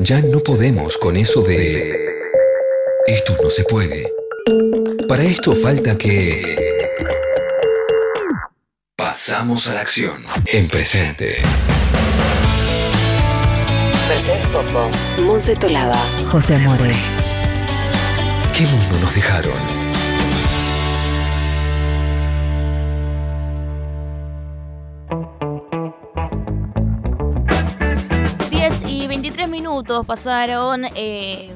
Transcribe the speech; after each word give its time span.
Ya 0.00 0.20
no 0.20 0.38
podemos 0.38 0.96
con 0.96 1.16
eso 1.16 1.42
de... 1.42 1.92
Esto 3.06 3.36
no 3.42 3.50
se 3.50 3.64
puede. 3.64 4.12
Para 5.08 5.24
esto 5.24 5.56
falta 5.56 5.98
que... 5.98 6.56
Pasamos 8.96 9.66
a 9.66 9.74
la 9.74 9.80
acción. 9.80 10.24
En 10.46 10.68
presente. 10.68 11.38
Mercedes 14.08 14.46
Pombo, 14.48 14.88
Monse 15.18 15.56
Tolaba, 15.56 15.98
José 16.30 16.58
More. 16.58 16.94
¿Qué 18.56 18.62
mundo 18.66 19.00
nos 19.00 19.14
dejaron? 19.14 19.77
23 29.98 30.04
minutos 30.04 30.06
pasaron. 30.06 30.84
eh, 30.94 31.50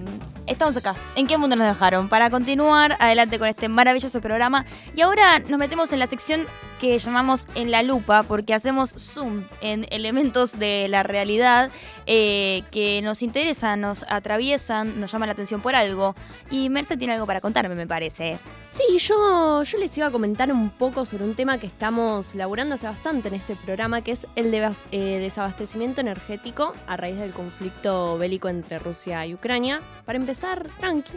estamos 0.46 0.76
acá. 0.76 0.94
¿En 1.16 1.26
qué 1.26 1.36
mundo 1.38 1.56
nos 1.56 1.66
dejaron? 1.66 2.08
Para 2.08 2.30
continuar 2.30 2.96
adelante 2.98 3.38
con 3.38 3.48
este 3.48 3.68
maravilloso 3.68 4.20
programa. 4.20 4.64
Y 4.96 5.02
ahora 5.02 5.38
nos 5.38 5.58
metemos 5.58 5.92
en 5.92 5.98
la 5.98 6.06
sección 6.06 6.46
que 6.82 6.98
llamamos 6.98 7.46
En 7.54 7.70
la 7.70 7.84
Lupa, 7.84 8.24
porque 8.24 8.54
hacemos 8.54 8.90
zoom 8.98 9.44
en 9.60 9.86
elementos 9.90 10.58
de 10.58 10.88
la 10.88 11.04
realidad 11.04 11.70
eh, 12.06 12.64
que 12.72 13.00
nos 13.02 13.22
interesan, 13.22 13.80
nos 13.80 14.04
atraviesan, 14.08 14.98
nos 14.98 15.12
llaman 15.12 15.28
la 15.28 15.34
atención 15.34 15.60
por 15.60 15.76
algo. 15.76 16.16
Y 16.50 16.70
Merce 16.70 16.96
tiene 16.96 17.12
algo 17.12 17.24
para 17.24 17.40
contarme, 17.40 17.76
me 17.76 17.86
parece. 17.86 18.36
Sí, 18.64 18.98
yo, 18.98 19.62
yo 19.62 19.78
les 19.78 19.96
iba 19.96 20.08
a 20.08 20.10
comentar 20.10 20.50
un 20.50 20.70
poco 20.70 21.06
sobre 21.06 21.22
un 21.22 21.36
tema 21.36 21.58
que 21.58 21.68
estamos 21.68 22.34
laburando 22.34 22.74
hace 22.74 22.88
bastante 22.88 23.28
en 23.28 23.34
este 23.34 23.54
programa, 23.54 24.02
que 24.02 24.10
es 24.10 24.26
el 24.34 24.52
eh, 24.52 25.18
desabastecimiento 25.20 26.00
energético 26.00 26.74
a 26.88 26.96
raíz 26.96 27.16
del 27.16 27.30
conflicto 27.30 28.18
bélico 28.18 28.48
entre 28.48 28.80
Rusia 28.80 29.24
y 29.24 29.34
Ucrania. 29.34 29.82
Para 30.04 30.18
empezar, 30.18 30.66
tranqui. 30.80 31.12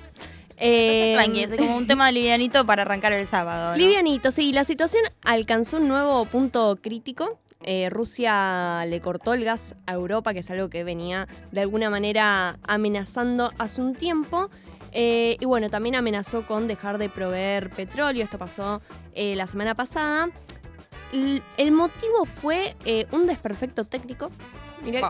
Eh, 0.57 1.13
Tranqui, 1.15 1.43
es 1.43 1.53
como 1.53 1.75
un 1.75 1.85
tema 1.87 2.11
livianito 2.11 2.65
para 2.65 2.83
arrancar 2.83 3.11
el 3.13 3.27
sábado. 3.27 3.71
¿no? 3.71 3.77
Livianito, 3.77 4.31
sí. 4.31 4.53
La 4.53 4.63
situación 4.63 5.03
alcanzó 5.23 5.77
un 5.77 5.87
nuevo 5.87 6.25
punto 6.25 6.77
crítico. 6.81 7.39
Eh, 7.63 7.89
Rusia 7.89 8.85
le 8.85 9.01
cortó 9.01 9.33
el 9.33 9.43
gas 9.43 9.75
a 9.87 9.93
Europa, 9.93 10.33
que 10.33 10.39
es 10.39 10.51
algo 10.51 10.69
que 10.69 10.83
venía 10.83 11.27
de 11.51 11.61
alguna 11.61 11.89
manera 11.89 12.57
amenazando 12.67 13.51
hace 13.57 13.81
un 13.81 13.95
tiempo. 13.95 14.49
Eh, 14.91 15.35
y 15.39 15.45
bueno, 15.45 15.69
también 15.69 15.95
amenazó 15.95 16.43
con 16.45 16.67
dejar 16.67 16.97
de 16.99 17.09
proveer 17.09 17.69
petróleo. 17.69 18.23
Esto 18.23 18.37
pasó 18.37 18.81
eh, 19.13 19.35
la 19.35 19.47
semana 19.47 19.75
pasada. 19.75 20.29
L- 21.11 21.41
el 21.57 21.71
motivo 21.71 22.25
fue 22.25 22.75
un 23.11 23.27
desperfecto 23.27 23.83
técnico. 23.83 24.31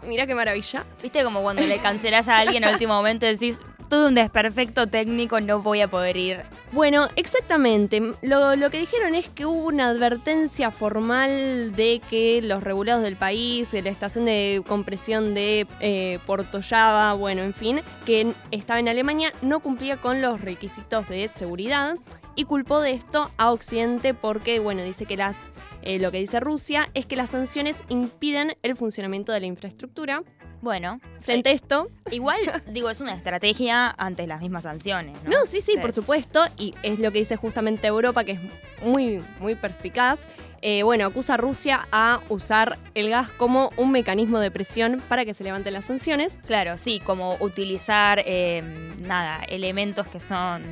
Mira 0.08 0.26
qué 0.26 0.34
maravilla. 0.36 0.86
¿Viste 1.04 1.24
como 1.24 1.42
cuando 1.42 1.62
le 1.64 1.78
cancelás 1.80 2.28
a 2.30 2.40
alguien 2.40 2.64
al 2.64 2.74
último 2.74 2.94
momento 2.94 3.26
y 3.26 3.30
decís, 3.30 3.62
todo 3.88 4.08
un 4.08 4.16
desperfecto 4.16 4.88
técnico, 4.88 5.40
no 5.40 5.62
voy 5.62 5.82
a 5.82 5.88
poder 5.88 6.18
ir? 6.18 6.42
Bueno, 6.72 7.08
exactamente. 7.16 8.02
Lo, 8.22 8.56
lo 8.56 8.70
que 8.70 8.80
dijeron 8.80 9.16
es 9.16 9.28
que 9.30 9.46
hubo 9.46 9.68
una 9.68 9.88
advertencia 9.88 10.72
formal 10.72 11.74
de 11.76 12.02
que 12.10 12.42
los 12.42 12.64
regulados 12.64 13.04
del 13.04 13.16
país, 13.16 13.74
la 13.74 13.90
estación 13.90 14.26
de 14.26 14.64
compresión 14.68 15.34
de 15.34 15.68
eh, 15.80 16.20
Porto 16.26 16.60
Java, 16.68 17.14
bueno, 17.14 17.44
en 17.44 17.54
fin, 17.54 17.82
que 18.06 18.34
estaba 18.52 18.80
en 18.80 18.90
Alemania, 18.90 19.32
no 19.42 19.60
cumplía 19.60 19.98
con 19.98 20.22
los 20.22 20.42
requisitos 20.42 21.08
de 21.10 21.28
seguridad 21.28 21.96
y 22.36 22.46
culpó 22.46 22.82
de 22.82 22.92
esto 22.92 23.32
a 23.38 23.52
Occidente 23.52 24.14
porque, 24.14 24.60
bueno, 24.60 24.84
dice 24.84 25.06
que 25.06 25.18
las, 25.18 25.50
eh, 25.86 26.00
lo 26.00 26.12
que 26.12 26.18
dice 26.18 26.40
Rusia 26.40 26.90
es 26.94 27.06
que 27.06 27.16
las 27.16 27.30
sanciones 27.30 27.84
impiden 27.90 28.56
el 28.64 28.76
funcionamiento 28.76 29.32
de 29.32 29.40
la 29.40 29.46
infraestructura. 29.46 30.24
Bueno, 30.62 31.00
Frente 31.22 31.50
a 31.50 31.52
esto, 31.52 31.90
igual, 32.12 32.40
digo, 32.68 32.90
es 32.90 33.00
una 33.02 33.14
estrategia 33.14 33.90
ante 33.98 34.26
las 34.26 34.42
mismas 34.42 34.64
sanciones, 34.64 35.22
¿no? 35.24 35.30
No, 35.32 35.46
sí, 35.46 35.62
sí, 35.62 35.74
por 35.80 35.90
Es- 35.92 35.96
supuesto. 35.96 36.44
Y 36.58 36.74
es 36.82 36.98
lo 37.00 37.12
que 37.12 37.20
dice 37.20 37.36
justamente 37.36 37.86
Europa, 37.88 38.24
que 38.24 38.32
es 38.34 38.40
muy, 38.84 39.24
muy 39.40 39.54
perspicaz. 39.56 40.28
Eh, 40.62 40.82
bueno, 40.84 41.06
acusa 41.06 41.36
a 41.36 41.38
Rusia 41.38 41.88
a 41.92 42.22
usar 42.30 42.80
el 42.96 43.10
gas 43.10 43.30
como 43.32 43.72
un 43.78 43.92
mecanismo 43.92 44.40
de 44.40 44.50
presión 44.50 45.04
para 45.08 45.24
que 45.26 45.34
se 45.36 45.44
levanten 45.44 45.74
las 45.74 45.86
sanciones. 45.86 46.40
Claro, 46.48 46.78
sí, 46.80 47.00
como 47.00 47.36
utilizar, 47.40 48.24
eh, 48.26 48.64
nada, 49.02 49.44
elementos 49.48 50.08
que 50.08 50.20
son 50.20 50.64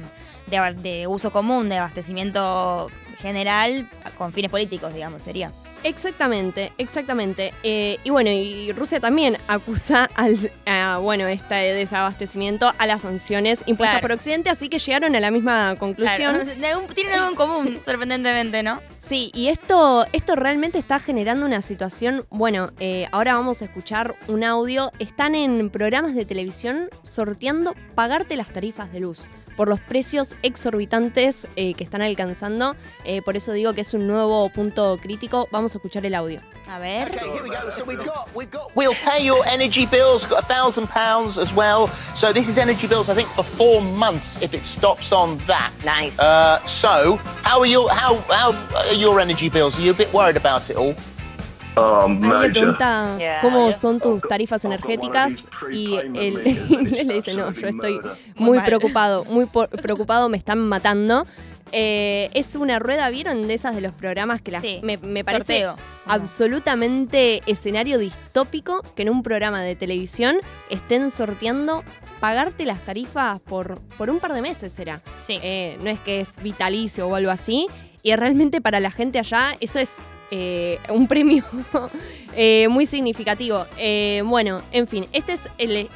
de 0.82 1.08
uso 1.08 1.32
común, 1.32 1.70
de 1.70 1.78
abastecimiento 1.78 2.90
general, 3.18 3.90
con 4.18 4.34
fines 4.34 4.50
políticos, 4.52 4.94
digamos, 4.94 5.22
sería. 5.22 5.52
Exactamente, 5.84 6.72
exactamente. 6.78 7.54
Eh, 7.62 7.98
y 8.06 8.10
bueno, 8.10 8.30
y 8.30 8.72
Rusia 8.72 9.00
también 9.02 9.38
acusa 9.48 10.06
al, 10.16 10.50
a, 10.66 10.98
bueno, 11.00 11.28
este 11.28 11.56
desabastecimiento 11.56 12.72
a 12.78 12.88
las 12.88 13.02
sanciones 13.02 13.64
impuestas 13.66 13.96
Claro. 13.96 14.02
por 14.02 14.12
Occidente, 14.14 14.50
así 14.50 14.70
que 14.70 14.80
llegaron 14.80 15.14
a 15.16 15.20
la 15.20 15.30
misma 15.30 15.76
conclusión. 15.78 16.36
Claro, 16.56 16.84
tienen 16.96 17.14
algo 17.16 17.30
en 17.30 17.36
común, 17.36 17.80
sorprendentemente, 17.84 18.64
¿no? 18.64 18.82
Sí, 19.04 19.32
y 19.34 19.50
esto, 19.50 20.06
esto 20.14 20.38
realmente 20.38 20.80
está 20.80 20.98
generando 20.98 21.46
una 21.46 21.62
situación. 21.62 22.26
Bueno, 22.30 22.72
eh, 22.80 23.10
ahora 23.12 23.34
vamos 23.34 23.62
a 23.62 23.66
escuchar 23.66 24.16
un 24.30 24.46
audio. 24.46 24.94
Están 24.98 25.36
en 25.36 25.70
programas 25.70 26.16
de 26.16 26.24
televisión 26.24 26.88
sorteando 27.02 27.76
pagarte 27.96 28.38
las 28.38 28.48
tarifas 28.48 28.94
de 28.94 29.02
luz 29.02 29.28
por 29.58 29.68
los 29.68 29.82
precios 29.82 30.38
exorbitantes 30.42 31.48
eh, 31.58 31.74
que 31.74 31.84
están 31.84 32.02
alcanzando. 32.02 32.78
Eh, 33.04 33.22
por 33.24 33.36
eso 33.36 33.52
digo 33.52 33.74
que 33.74 33.82
es 33.82 33.94
un 33.94 34.08
nuevo 34.08 34.48
punto 34.48 34.98
crítico. 35.02 35.50
Vamos 35.52 35.76
a 35.76 35.80
escuchar 35.80 36.06
el 36.06 36.16
audio. 36.16 36.40
A 36.68 36.80
ver. 36.80 37.08
Okay, 37.10 37.30
here 37.32 37.44
we 37.44 37.50
go. 37.50 37.70
So 37.70 37.84
we've 37.84 38.04
got, 38.04 38.34
we've 38.34 38.50
got. 38.50 38.72
We'll 38.76 38.96
pay 38.96 39.24
your 39.24 39.46
energy 39.46 39.86
bills. 39.86 40.26
Got 40.26 40.44
a 40.44 40.46
thousand 40.46 40.88
pounds 40.88 41.38
as 41.38 41.54
well. 41.54 41.88
So 42.16 42.32
this 42.34 42.48
is 42.48 42.58
energy 42.58 42.88
bills, 42.88 43.10
I 43.10 43.14
think, 43.16 43.28
for 43.30 43.44
four 43.44 43.82
months 43.82 44.42
if 44.42 44.54
it 44.54 44.66
stops 44.66 45.12
on 45.12 45.38
that. 45.46 45.72
Nice. 45.86 46.18
Uh, 46.18 46.60
so 46.66 47.18
how 47.44 47.60
are 47.60 47.66
your 47.66 47.90
how 47.90 48.16
how 48.30 48.54
are 48.78 48.94
your 48.94 49.20
energy 49.20 49.50
bills? 49.50 49.78
Are 49.78 49.82
you 49.82 49.92
a 49.92 49.94
bit 49.94 50.12
worried 50.14 50.38
about 50.38 50.70
it 50.70 50.78
all? 50.78 50.96
Um, 51.76 52.22
Ahí 52.22 52.22
le 52.22 52.28
major. 52.28 52.52
pregunta 52.54 53.18
Yeah. 53.20 53.42
cómo 53.42 53.74
son 53.74 54.00
tus 54.00 54.22
tarifas 54.22 54.64
energéticas 54.64 55.48
y 55.72 55.96
el 55.98 56.48
inglés 56.70 57.08
le 57.08 57.14
dice, 57.16 57.34
no, 57.34 57.52
yo 57.52 57.68
estoy 57.68 58.00
muy 58.36 58.58
mal. 58.60 58.66
preocupado, 58.68 59.26
muy 59.26 59.48
por- 59.48 59.70
preocupado, 59.70 60.30
me 60.30 60.38
están 60.38 60.60
matando. 60.70 61.26
Eh, 61.76 62.30
es 62.36 62.56
una 62.56 62.78
rueda, 62.78 63.10
¿vieron? 63.10 63.48
De 63.48 63.56
esas 63.56 63.74
de 63.74 63.82
los 63.82 63.94
programas 63.94 64.42
que 64.42 64.52
las, 64.52 64.62
Sí, 64.62 64.80
me, 64.84 64.98
me 64.98 65.24
parece 65.24 65.64
Sorteo. 65.64 65.76
absolutamente 66.06 67.42
escenario 67.48 67.98
distópico 67.98 68.84
que 68.96 69.02
en 69.02 69.10
un 69.10 69.24
programa 69.24 69.62
de 69.64 69.76
televisión 69.76 70.38
estén 70.70 71.10
sorteando 71.10 71.84
pagarte 72.20 72.66
las 72.66 72.80
tarifas 72.86 73.40
por, 73.40 73.82
por 73.98 74.12
un 74.12 74.20
par 74.20 74.34
de 74.34 74.42
meses, 74.44 74.72
será. 74.72 75.02
Sí. 75.20 75.40
Eh, 75.42 75.78
no 75.82 75.90
es 75.90 76.00
que 76.02 76.22
es 76.22 76.38
vitalicio 76.44 77.08
o 77.08 77.16
algo 77.16 77.32
así. 77.32 77.68
Y 78.04 78.16
realmente 78.16 78.62
para 78.62 78.80
la 78.80 78.92
gente 78.92 79.18
allá 79.18 79.56
eso 79.60 79.80
es 79.80 79.96
eh, 80.30 80.78
un 80.90 81.08
premio 81.08 81.44
muy 82.70 82.86
significativo. 82.86 83.66
Bueno, 84.26 84.62
en 84.72 84.88
fin, 84.88 85.08
este 85.12 85.34
es 85.34 85.50
el, 85.58 85.90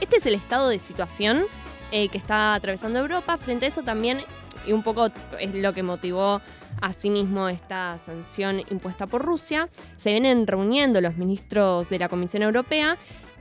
este 0.00 0.16
es 0.16 0.26
el 0.26 0.34
estado 0.34 0.68
de 0.68 0.78
situación 0.78 1.44
que 1.90 2.18
está 2.18 2.54
atravesando 2.54 2.98
Europa. 2.98 3.36
Frente 3.36 3.66
a 3.66 3.68
eso 3.68 3.82
también, 3.82 4.18
y 4.66 4.72
un 4.72 4.82
poco 4.82 5.06
es 5.38 5.54
lo 5.54 5.72
que 5.72 5.82
motivó 5.82 6.40
asimismo 6.80 7.48
esta 7.48 7.98
sanción 7.98 8.60
impuesta 8.70 9.06
por 9.06 9.22
Rusia, 9.22 9.68
se 9.96 10.10
vienen 10.10 10.46
reuniendo 10.46 11.00
los 11.00 11.16
ministros 11.16 11.88
de 11.88 11.98
la 11.98 12.08
Comisión 12.08 12.42
Europea 12.42 12.96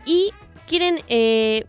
y 0.05 0.31
quieren 0.71 0.99
eh, 1.09 1.65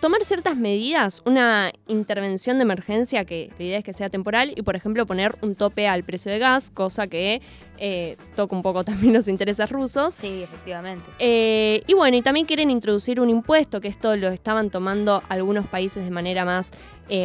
tomar 0.00 0.24
ciertas 0.24 0.56
medidas, 0.56 1.22
una 1.24 1.70
intervención 1.86 2.58
de 2.58 2.62
emergencia 2.62 3.24
que 3.24 3.48
la 3.56 3.64
idea 3.64 3.78
es 3.78 3.84
que 3.84 3.92
sea 3.92 4.10
temporal 4.10 4.52
y 4.56 4.62
por 4.62 4.74
ejemplo 4.74 5.06
poner 5.06 5.36
un 5.40 5.54
tope 5.54 5.86
al 5.86 6.02
precio 6.02 6.32
de 6.32 6.40
gas, 6.40 6.68
cosa 6.68 7.06
que 7.06 7.40
eh, 7.78 8.16
toca 8.34 8.56
un 8.56 8.62
poco 8.62 8.82
también 8.90 9.12
los 9.12 9.28
intereses 9.28 9.70
rusos. 9.70 10.14
Sí, 10.14 10.42
efectivamente. 10.42 11.04
Eh, 11.20 11.84
y 11.86 11.94
bueno, 11.94 12.16
y 12.16 12.22
también 12.22 12.44
quieren 12.44 12.70
introducir 12.70 13.20
un 13.20 13.30
impuesto, 13.30 13.80
que 13.80 13.86
esto 13.86 14.16
lo 14.16 14.30
estaban 14.30 14.70
tomando 14.70 15.22
algunos 15.28 15.68
países 15.68 16.04
de 16.04 16.10
manera 16.10 16.44
más 16.44 16.72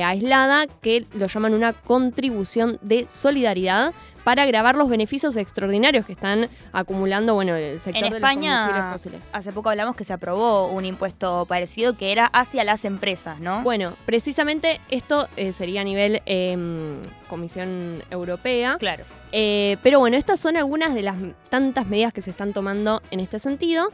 aislada, 0.04 0.66
que 0.66 1.06
lo 1.14 1.28
llaman 1.28 1.54
una 1.54 1.72
contribución 1.72 2.80
de 2.82 3.06
solidaridad 3.08 3.94
para 4.26 4.46
grabar 4.48 4.76
los 4.76 4.90
beneficios 4.90 5.38
extraordinarios 5.38 6.04
que 6.04 6.12
están 6.12 6.50
acumulando, 6.74 7.36
bueno, 7.36 7.56
el 7.56 7.80
sector 7.80 8.06
En 8.06 8.14
de 8.14 8.20
los 8.20 8.30
combustibles 8.30 8.68
España, 8.68 8.92
fósiles. 8.92 9.30
hace 9.32 9.54
poco 9.54 9.70
hablamos 9.70 9.96
que 9.96 10.04
se 10.04 10.14
aprobó 10.14 10.68
un 10.70 10.84
impuesto 10.84 11.46
parecido 11.48 11.96
que 11.96 12.12
era 12.12 12.26
hacia 12.26 12.64
las 12.64 12.86
empresas, 12.86 13.40
¿no? 13.40 13.62
Bueno, 13.62 13.94
precisamente 14.08 14.82
esto 14.90 15.28
eh, 15.38 15.52
sería 15.52 15.82
a 15.82 15.84
nivel 15.84 16.24
em, 16.26 17.00
Comisión 17.30 18.02
Europea. 18.10 18.78
claro. 18.80 19.04
Eh, 19.38 19.78
pero 19.84 20.00
bueno, 20.00 20.16
estas 20.16 20.40
son 20.40 20.56
algunas 20.56 20.96
de 20.96 21.02
las 21.02 21.18
tantas 21.50 21.88
medidas 21.88 22.14
que 22.14 22.22
se 22.22 22.30
están 22.30 22.54
tomando 22.54 23.02
en 23.12 23.20
este 23.20 23.38
sentido. 23.38 23.90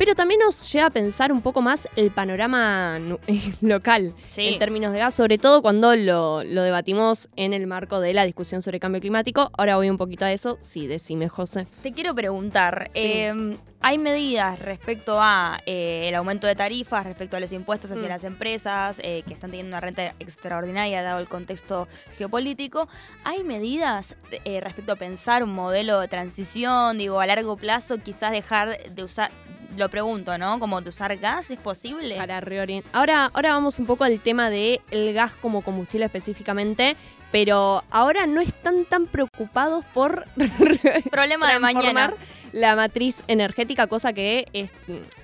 Pero 0.00 0.14
también 0.14 0.40
nos 0.40 0.72
lleva 0.72 0.86
a 0.86 0.90
pensar 0.90 1.30
un 1.30 1.42
poco 1.42 1.60
más 1.60 1.86
el 1.94 2.10
panorama 2.10 2.98
local 3.60 4.14
Sí. 4.30 4.46
en 4.48 4.58
términos 4.58 4.94
de 4.94 4.98
gas, 4.98 5.12
sobre 5.12 5.36
todo 5.36 5.60
cuando 5.60 5.94
lo, 5.94 6.42
lo 6.42 6.62
debatimos 6.62 7.28
en 7.36 7.52
el 7.52 7.66
marco 7.66 8.00
de 8.00 8.14
la 8.14 8.24
discusión 8.24 8.62
sobre 8.62 8.80
cambio 8.80 9.02
climático. 9.02 9.50
Ahora 9.58 9.76
voy 9.76 9.90
un 9.90 9.98
poquito 9.98 10.24
a 10.24 10.32
eso. 10.32 10.56
Sí, 10.60 10.86
decime, 10.86 11.28
José. 11.28 11.66
Te 11.82 11.92
quiero 11.92 12.14
preguntar, 12.14 12.86
Sí. 12.88 13.00
eh, 13.04 13.56
¿hay 13.80 13.98
medidas 13.98 14.58
respecto 14.58 15.20
a 15.20 15.60
eh, 15.66 16.06
el 16.08 16.14
aumento 16.14 16.46
de 16.46 16.54
tarifas, 16.54 17.04
respecto 17.04 17.36
a 17.36 17.40
los 17.40 17.52
impuestos 17.52 17.90
hacia 17.90 18.06
Mm. 18.06 18.08
las 18.08 18.24
empresas 18.24 19.00
eh, 19.02 19.22
que 19.26 19.34
están 19.34 19.50
teniendo 19.50 19.70
una 19.70 19.80
renta 19.80 20.14
extraordinaria 20.18 21.02
dado 21.02 21.18
el 21.18 21.28
contexto 21.28 21.88
geopolítico? 22.16 22.88
¿Hay 23.24 23.44
medidas 23.44 24.16
eh, 24.44 24.60
respecto 24.60 24.92
a 24.92 24.96
pensar 24.96 25.42
un 25.42 25.52
modelo 25.52 26.00
de 26.00 26.08
transición, 26.08 26.98
digo, 26.98 27.20
a 27.20 27.26
largo 27.26 27.56
plazo, 27.56 27.98
quizás 27.98 28.32
dejar 28.32 28.78
de 28.90 29.02
usar, 29.02 29.30
lo 29.76 29.88
pregunto, 29.88 30.36
¿no? 30.36 30.58
Como 30.58 30.80
de 30.80 30.88
usar 30.88 31.16
gas, 31.16 31.50
¿es 31.50 31.58
posible? 31.58 32.16
Para 32.16 32.40
reorientar. 32.40 32.90
Ahora, 32.94 33.30
ahora 33.32 33.52
vamos 33.52 33.78
un 33.78 33.86
poco 33.86 34.04
al 34.04 34.20
tema 34.20 34.50
del 34.50 34.80
el 34.90 35.14
gas 35.14 35.32
como 35.34 35.62
combustible 35.62 36.06
específicamente. 36.06 36.96
Pero 37.32 37.84
ahora 37.92 38.26
no 38.26 38.40
están 38.40 38.84
tan 38.86 39.06
preocupados 39.06 39.84
por 39.94 40.26
Problema 41.12 41.52
de 41.52 41.60
mañana. 41.60 42.12
La 42.52 42.76
matriz 42.76 43.22
energética, 43.28 43.86
cosa 43.86 44.12
que 44.12 44.46
es, 44.52 44.70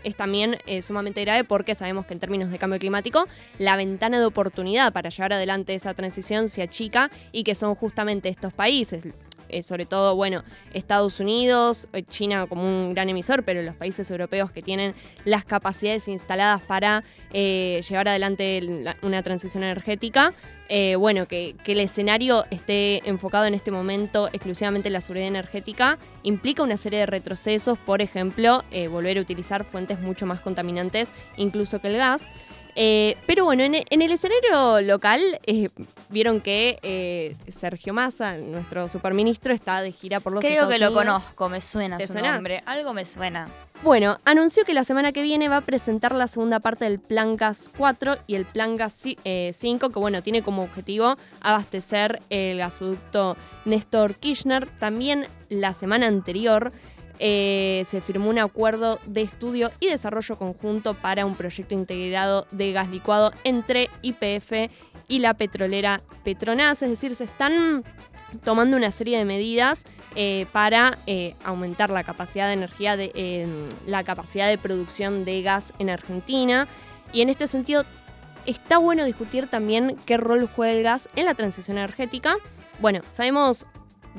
es 0.04 0.16
también 0.16 0.58
eh, 0.66 0.82
sumamente 0.82 1.22
grave 1.22 1.44
porque 1.44 1.74
sabemos 1.74 2.06
que 2.06 2.14
en 2.14 2.20
términos 2.20 2.50
de 2.50 2.58
cambio 2.58 2.78
climático, 2.78 3.26
la 3.58 3.76
ventana 3.76 4.18
de 4.18 4.26
oportunidad 4.26 4.92
para 4.92 5.10
llevar 5.10 5.32
adelante 5.32 5.74
esa 5.74 5.94
transición 5.94 6.48
se 6.48 6.62
achica 6.62 7.10
y 7.32 7.44
que 7.44 7.54
son 7.54 7.74
justamente 7.74 8.28
estos 8.28 8.52
países. 8.52 9.04
Eh, 9.48 9.62
sobre 9.62 9.86
todo, 9.86 10.14
bueno, 10.16 10.42
Estados 10.72 11.20
Unidos, 11.20 11.88
eh, 11.92 12.02
China 12.02 12.46
como 12.46 12.62
un 12.62 12.94
gran 12.94 13.08
emisor, 13.08 13.42
pero 13.44 13.62
los 13.62 13.74
países 13.74 14.10
europeos 14.10 14.50
que 14.50 14.62
tienen 14.62 14.94
las 15.24 15.44
capacidades 15.44 16.08
instaladas 16.08 16.62
para 16.62 17.04
eh, 17.32 17.82
llevar 17.88 18.08
adelante 18.08 18.60
la- 18.62 18.96
una 19.02 19.22
transición 19.22 19.64
energética, 19.64 20.32
bueno, 20.98 21.26
que, 21.26 21.54
que 21.64 21.72
el 21.72 21.80
escenario 21.80 22.44
esté 22.50 23.08
enfocado 23.08 23.44
en 23.46 23.54
este 23.54 23.70
momento 23.70 24.26
exclusivamente 24.32 24.88
en 24.88 24.94
la 24.94 25.00
seguridad 25.00 25.28
energética 25.28 25.96
implica 26.24 26.64
una 26.64 26.76
serie 26.76 26.98
de 26.98 27.06
retrocesos, 27.06 27.78
por 27.78 28.02
ejemplo, 28.02 28.64
volver 28.90 29.18
a 29.18 29.20
utilizar 29.20 29.64
fuentes 29.64 30.00
mucho 30.00 30.26
más 30.26 30.40
contaminantes, 30.40 31.12
incluso 31.36 31.80
que 31.80 31.86
el 31.86 31.98
gas. 31.98 32.28
Eh, 32.78 33.16
pero 33.26 33.44
bueno, 33.46 33.62
en, 33.62 33.74
en 33.74 34.02
el 34.02 34.12
escenario 34.12 34.82
local, 34.82 35.22
eh, 35.46 35.70
vieron 36.10 36.40
que 36.42 36.78
eh, 36.82 37.34
Sergio 37.48 37.94
Massa, 37.94 38.36
nuestro 38.36 38.86
superministro, 38.88 39.54
está 39.54 39.80
de 39.80 39.92
gira 39.92 40.20
por 40.20 40.34
los 40.34 40.40
Creo 40.42 40.52
Estados 40.68 40.74
que 40.74 40.78
lo 40.80 40.92
conozco, 40.92 41.48
me 41.48 41.62
suena 41.62 41.96
¿Te 41.96 42.06
su 42.06 42.12
suena? 42.12 42.34
nombre. 42.34 42.62
Algo 42.66 42.92
me 42.92 43.06
suena. 43.06 43.48
Bueno, 43.82 44.18
anunció 44.26 44.64
que 44.64 44.74
la 44.74 44.84
semana 44.84 45.12
que 45.12 45.22
viene 45.22 45.48
va 45.48 45.58
a 45.58 45.60
presentar 45.62 46.14
la 46.14 46.28
segunda 46.28 46.60
parte 46.60 46.84
del 46.84 46.98
Plan 46.98 47.36
Gas 47.36 47.70
4 47.76 48.16
y 48.26 48.34
el 48.34 48.44
Plan 48.44 48.76
Gas 48.76 49.04
ci- 49.06 49.18
eh, 49.24 49.52
5, 49.54 49.88
que 49.90 49.98
bueno, 49.98 50.22
tiene 50.22 50.42
como 50.42 50.62
objetivo 50.62 51.16
abastecer 51.40 52.20
el 52.30 52.58
gasoducto 52.58 53.36
Néstor 53.64 54.16
Kirchner. 54.16 54.66
También 54.78 55.26
la 55.48 55.72
semana 55.74 56.06
anterior 56.06 56.72
eh, 57.18 57.84
se 57.88 58.00
firmó 58.00 58.30
un 58.30 58.38
acuerdo 58.38 58.98
de 59.06 59.22
estudio 59.22 59.70
y 59.80 59.88
desarrollo 59.88 60.36
conjunto 60.36 60.94
para 60.94 61.24
un 61.24 61.34
proyecto 61.34 61.74
integrado 61.74 62.46
de 62.50 62.72
gas 62.72 62.90
licuado 62.90 63.32
entre 63.44 63.88
IPF 64.02 64.70
y 65.08 65.18
la 65.20 65.34
petrolera 65.34 66.02
Petronas, 66.24 66.82
es 66.82 66.90
decir, 66.90 67.14
se 67.14 67.24
están 67.24 67.84
tomando 68.44 68.76
una 68.76 68.90
serie 68.90 69.18
de 69.18 69.24
medidas 69.24 69.84
eh, 70.14 70.46
para 70.52 70.98
eh, 71.06 71.34
aumentar 71.44 71.90
la 71.90 72.04
capacidad 72.04 72.48
de 72.48 72.54
energía, 72.54 72.96
de, 72.96 73.68
la 73.86 74.04
capacidad 74.04 74.48
de 74.48 74.58
producción 74.58 75.24
de 75.24 75.42
gas 75.42 75.72
en 75.78 75.90
Argentina. 75.90 76.66
Y 77.12 77.20
en 77.22 77.28
este 77.28 77.46
sentido, 77.46 77.84
está 78.46 78.78
bueno 78.78 79.04
discutir 79.04 79.48
también 79.48 79.96
qué 80.06 80.16
rol 80.16 80.48
juega 80.54 80.72
el 80.72 80.82
gas 80.82 81.08
en 81.16 81.26
la 81.26 81.34
transición 81.34 81.78
energética. 81.78 82.36
Bueno, 82.80 83.00
sabemos, 83.08 83.66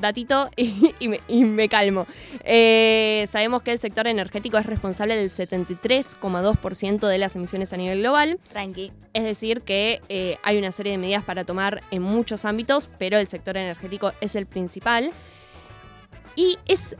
datito 0.00 0.48
y, 0.56 0.94
y 0.98 1.08
me, 1.08 1.20
y 1.28 1.44
me 1.44 1.68
calmo, 1.68 2.06
Eh, 2.44 3.26
sabemos 3.28 3.62
que 3.62 3.72
el 3.72 3.78
sector 3.78 4.06
energético 4.06 4.58
es 4.58 4.66
responsable 4.66 5.16
del 5.16 5.30
73,2% 5.30 7.06
de 7.06 7.18
las 7.18 7.36
emisiones 7.36 7.72
a 7.72 7.76
nivel 7.76 8.00
global. 8.00 8.38
Tranqui. 8.52 8.92
Es 9.12 9.24
decir, 9.24 9.62
que 9.62 10.00
eh, 10.08 10.38
hay 10.42 10.58
una 10.58 10.72
serie 10.72 10.92
de 10.92 10.98
medidas 10.98 11.24
para 11.24 11.44
tomar 11.44 11.82
en 11.90 12.02
muchos 12.02 12.44
ámbitos, 12.44 12.88
pero 12.98 13.18
el 13.18 13.26
sector 13.26 13.56
energético 13.56 14.12
es 14.20 14.34
el 14.34 14.46
principal. 14.46 15.12
Y 16.36 16.56
es 16.66 16.96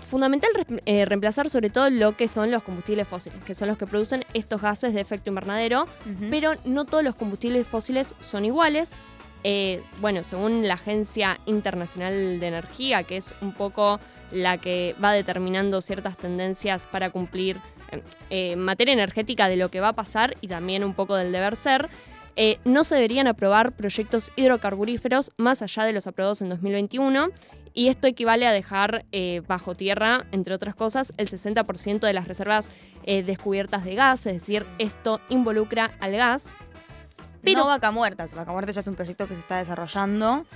fundamental 0.00 0.50
eh, 0.84 1.04
reemplazar 1.06 1.48
sobre 1.48 1.70
todo 1.70 1.88
lo 1.88 2.16
que 2.16 2.28
son 2.28 2.50
los 2.50 2.62
combustibles 2.62 3.08
fósiles, 3.08 3.42
que 3.44 3.54
son 3.54 3.68
los 3.68 3.78
que 3.78 3.86
producen 3.86 4.24
estos 4.34 4.60
gases 4.60 4.92
de 4.92 5.00
efecto 5.00 5.30
invernadero, 5.30 5.86
pero 6.30 6.52
no 6.64 6.84
todos 6.84 7.02
los 7.02 7.14
combustibles 7.14 7.66
fósiles 7.66 8.14
son 8.20 8.44
iguales. 8.44 8.94
Eh, 9.44 9.82
bueno, 10.00 10.22
según 10.22 10.66
la 10.68 10.74
Agencia 10.74 11.40
Internacional 11.46 12.38
de 12.38 12.46
Energía, 12.46 13.02
que 13.02 13.16
es 13.16 13.34
un 13.40 13.52
poco 13.52 13.98
la 14.32 14.58
que 14.58 14.96
va 15.02 15.12
determinando 15.12 15.80
ciertas 15.80 16.16
tendencias 16.16 16.86
para 16.86 17.10
cumplir 17.10 17.60
eh, 17.90 18.02
eh, 18.30 18.56
materia 18.56 18.92
energética 18.94 19.48
de 19.48 19.56
lo 19.56 19.70
que 19.70 19.80
va 19.80 19.88
a 19.88 19.92
pasar 19.92 20.36
y 20.40 20.48
también 20.48 20.84
un 20.84 20.94
poco 20.94 21.14
del 21.14 21.32
deber 21.32 21.56
ser, 21.56 21.90
eh, 22.34 22.58
no 22.64 22.82
se 22.82 22.94
deberían 22.94 23.26
aprobar 23.26 23.72
proyectos 23.72 24.32
hidrocarburíferos 24.36 25.32
más 25.36 25.60
allá 25.60 25.84
de 25.84 25.92
los 25.92 26.06
aprobados 26.06 26.40
en 26.40 26.48
2021 26.48 27.28
y 27.74 27.88
esto 27.88 28.06
equivale 28.06 28.46
a 28.46 28.52
dejar 28.52 29.06
bajo 29.46 29.74
tierra, 29.74 30.26
entre 30.30 30.54
otras 30.54 30.74
cosas, 30.74 31.14
el 31.16 31.26
60% 31.26 32.00
de 32.00 32.12
las 32.12 32.28
reservas 32.28 32.68
descubiertas 33.06 33.86
de 33.86 33.94
gas, 33.94 34.26
es 34.26 34.34
decir, 34.34 34.66
esto 34.78 35.22
involucra 35.30 35.90
al 35.98 36.12
gas. 36.12 36.52
Pero- 37.42 37.60
no 37.60 37.66
Vaca 37.66 37.90
Muerta. 37.90 38.24
Vaca 38.34 38.52
Muerta 38.52 38.72
ya 38.72 38.80
es 38.80 38.86
un 38.86 38.94
proyecto 38.94 39.26
que 39.26 39.34
se 39.34 39.40
está 39.40 39.58
desarrollando. 39.58 40.46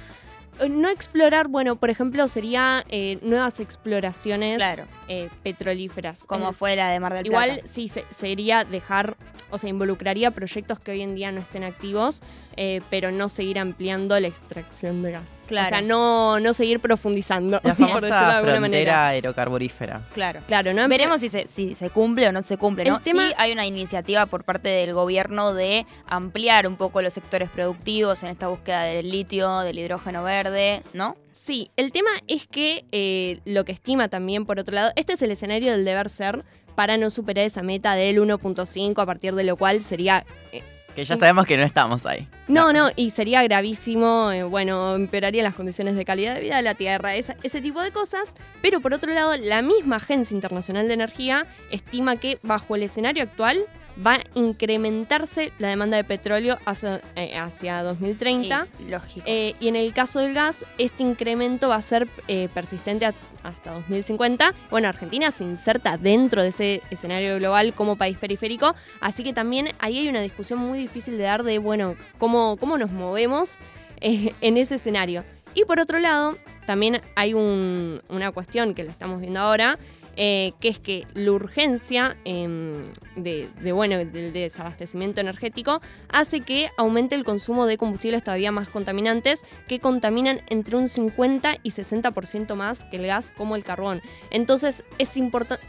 Eh, 0.60 0.68
No 0.68 0.88
explorar, 0.88 1.48
bueno, 1.48 1.76
por 1.76 1.90
ejemplo, 1.90 2.26
sería 2.28 2.84
eh, 2.88 3.18
nuevas 3.22 3.60
exploraciones 3.60 4.56
Claro. 4.58 4.84
eh, 5.08 5.28
petrolíferas. 5.42 6.24
Como 6.24 6.50
Es- 6.50 6.56
fuera 6.56 6.90
de 6.90 7.00
Mar 7.00 7.14
del 7.14 7.26
Igual 7.26 7.50
Plata. 7.54 7.66
sí 7.66 7.88
se- 7.88 8.04
sería 8.10 8.64
dejar, 8.64 9.16
o 9.50 9.58
sea, 9.58 9.70
involucraría 9.70 10.30
proyectos 10.30 10.78
que 10.78 10.90
hoy 10.92 11.02
en 11.02 11.14
día 11.14 11.32
no 11.32 11.40
estén 11.40 11.64
activos, 11.64 12.20
eh, 12.58 12.80
pero 12.88 13.12
no 13.12 13.28
seguir 13.28 13.58
ampliando 13.58 14.18
la 14.18 14.28
extracción 14.28 15.02
de 15.02 15.12
gas. 15.12 15.44
Claro. 15.46 15.66
O 15.66 15.68
sea, 15.68 15.80
no, 15.82 16.40
no 16.40 16.54
seguir 16.54 16.80
profundizando, 16.80 17.60
La 17.62 17.74
por 17.74 17.76
decirlo 17.76 18.00
de 18.00 18.08
famosa 18.08 18.36
alguna 18.38 18.60
manera. 18.60 18.92
frontera 18.92 19.08
aerocarburífera. 19.08 20.00
Claro. 20.14 20.40
Claro, 20.46 20.72
¿no? 20.72 20.88
Veremos 20.88 21.20
si 21.20 21.28
se, 21.28 21.46
si 21.48 21.74
se 21.74 21.90
cumple 21.90 22.28
o 22.28 22.32
no 22.32 22.40
se 22.42 22.56
cumple, 22.56 22.84
¿no? 22.88 22.96
El 22.96 23.02
tema- 23.02 23.28
Sí 23.28 23.34
hay 23.36 23.52
una 23.52 23.66
iniciativa 23.66 24.24
por 24.26 24.44
parte 24.44 24.68
del 24.70 24.94
gobierno 24.94 25.52
de 25.52 25.84
ampliar 26.06 26.66
un 26.66 26.76
poco 26.76 27.02
los 27.02 27.12
sectores 27.12 27.50
productivos 27.50 28.22
en 28.22 28.30
esta 28.30 28.48
búsqueda 28.48 28.82
del 28.84 29.10
litio, 29.10 29.58
del 29.60 29.78
hidrógeno 29.78 30.22
verde, 30.24 30.45
¿no? 30.92 31.16
Sí, 31.32 31.70
el 31.76 31.92
tema 31.92 32.10
es 32.26 32.46
que 32.46 32.84
eh, 32.92 33.40
lo 33.44 33.64
que 33.64 33.72
estima 33.72 34.08
también, 34.08 34.46
por 34.46 34.58
otro 34.58 34.74
lado, 34.74 34.92
este 34.96 35.12
es 35.14 35.22
el 35.22 35.30
escenario 35.30 35.72
del 35.72 35.84
deber 35.84 36.08
ser 36.10 36.44
para 36.74 36.96
no 36.96 37.10
superar 37.10 37.44
esa 37.46 37.62
meta 37.62 37.94
del 37.94 38.18
1.5, 38.20 39.00
a 39.02 39.06
partir 39.06 39.34
de 39.34 39.44
lo 39.44 39.56
cual 39.56 39.82
sería 39.82 40.24
eh, 40.52 40.62
Que 40.94 41.04
ya 41.04 41.16
sabemos 41.16 41.46
que 41.46 41.56
no 41.56 41.62
estamos 41.62 42.04
ahí. 42.06 42.28
No, 42.48 42.72
no, 42.72 42.90
y 42.96 43.10
sería 43.10 43.42
gravísimo, 43.42 44.30
eh, 44.30 44.42
bueno, 44.44 44.94
empeoraría 44.94 45.42
las 45.42 45.54
condiciones 45.54 45.94
de 45.96 46.04
calidad 46.04 46.34
de 46.34 46.40
vida 46.40 46.56
de 46.56 46.62
la 46.62 46.74
Tierra, 46.74 47.14
esa- 47.16 47.36
ese 47.42 47.60
tipo 47.60 47.80
de 47.82 47.92
cosas. 47.92 48.34
Pero 48.62 48.80
por 48.80 48.92
otro 48.94 49.12
lado, 49.12 49.34
la 49.36 49.62
misma 49.62 49.96
Agencia 49.96 50.34
Internacional 50.34 50.86
de 50.88 50.94
Energía 50.94 51.46
estima 51.70 52.16
que 52.16 52.38
bajo 52.42 52.76
el 52.76 52.82
escenario 52.82 53.22
actual 53.22 53.58
va 54.04 54.14
a 54.14 54.20
incrementarse 54.34 55.52
la 55.58 55.68
demanda 55.68 55.96
de 55.96 56.04
petróleo 56.04 56.58
hacia, 56.66 57.00
eh, 57.14 57.36
hacia 57.36 57.82
2030. 57.82 58.66
Y 58.84 58.90
lógico. 58.90 59.24
Eh, 59.26 59.54
y 59.60 59.68
en 59.68 59.76
el 59.76 59.92
caso 59.92 60.20
del 60.20 60.34
gas, 60.34 60.64
este 60.78 61.02
incremento 61.02 61.68
va 61.68 61.76
a 61.76 61.82
ser 61.82 62.08
eh, 62.28 62.48
persistente 62.52 63.06
a- 63.06 63.14
hasta 63.42 63.72
2050. 63.72 64.52
Bueno, 64.70 64.88
Argentina 64.88 65.30
se 65.30 65.44
inserta 65.44 65.96
dentro 65.98 66.42
de 66.42 66.48
ese 66.48 66.82
escenario 66.90 67.36
global 67.36 67.72
como 67.74 67.96
país 67.96 68.18
periférico, 68.18 68.74
así 69.00 69.22
que 69.22 69.32
también 69.32 69.68
ahí 69.78 69.98
hay 69.98 70.08
una 70.08 70.20
discusión 70.20 70.58
muy 70.58 70.78
difícil 70.78 71.16
de 71.16 71.24
dar 71.24 71.42
de, 71.44 71.58
bueno, 71.58 71.94
cómo, 72.18 72.56
cómo 72.56 72.76
nos 72.76 72.90
movemos 72.90 73.58
en 74.00 74.56
ese 74.56 74.74
escenario. 74.74 75.24
Y 75.54 75.64
por 75.64 75.80
otro 75.80 75.98
lado, 75.98 76.36
también 76.66 77.00
hay 77.14 77.32
un- 77.32 78.02
una 78.10 78.30
cuestión 78.32 78.74
que 78.74 78.84
lo 78.84 78.90
estamos 78.90 79.20
viendo 79.20 79.40
ahora, 79.40 79.78
eh, 80.16 80.52
que 80.60 80.68
es 80.68 80.78
que 80.78 81.06
la 81.14 81.32
urgencia 81.32 82.16
em, 82.24 82.84
de, 83.16 83.48
bueno, 83.72 83.98
del 83.98 84.32
desabastecimiento 84.32 85.20
energético 85.20 85.82
hace 86.08 86.40
que 86.40 86.70
aumente 86.78 87.14
el 87.14 87.24
consumo 87.24 87.66
de 87.66 87.76
combustibles 87.76 88.24
todavía 88.24 88.50
más 88.50 88.70
contaminantes 88.70 89.44
que 89.68 89.78
contaminan 89.78 90.40
entre 90.48 90.76
un 90.76 90.88
50 90.88 91.58
y 91.62 91.70
60% 91.70 92.54
más 92.54 92.84
que 92.84 92.96
el 92.96 93.06
gas 93.06 93.30
como 93.30 93.56
el 93.56 93.64
carbón. 93.64 94.00
Entonces 94.30 94.84
es 94.98 95.16
importante... 95.16 95.64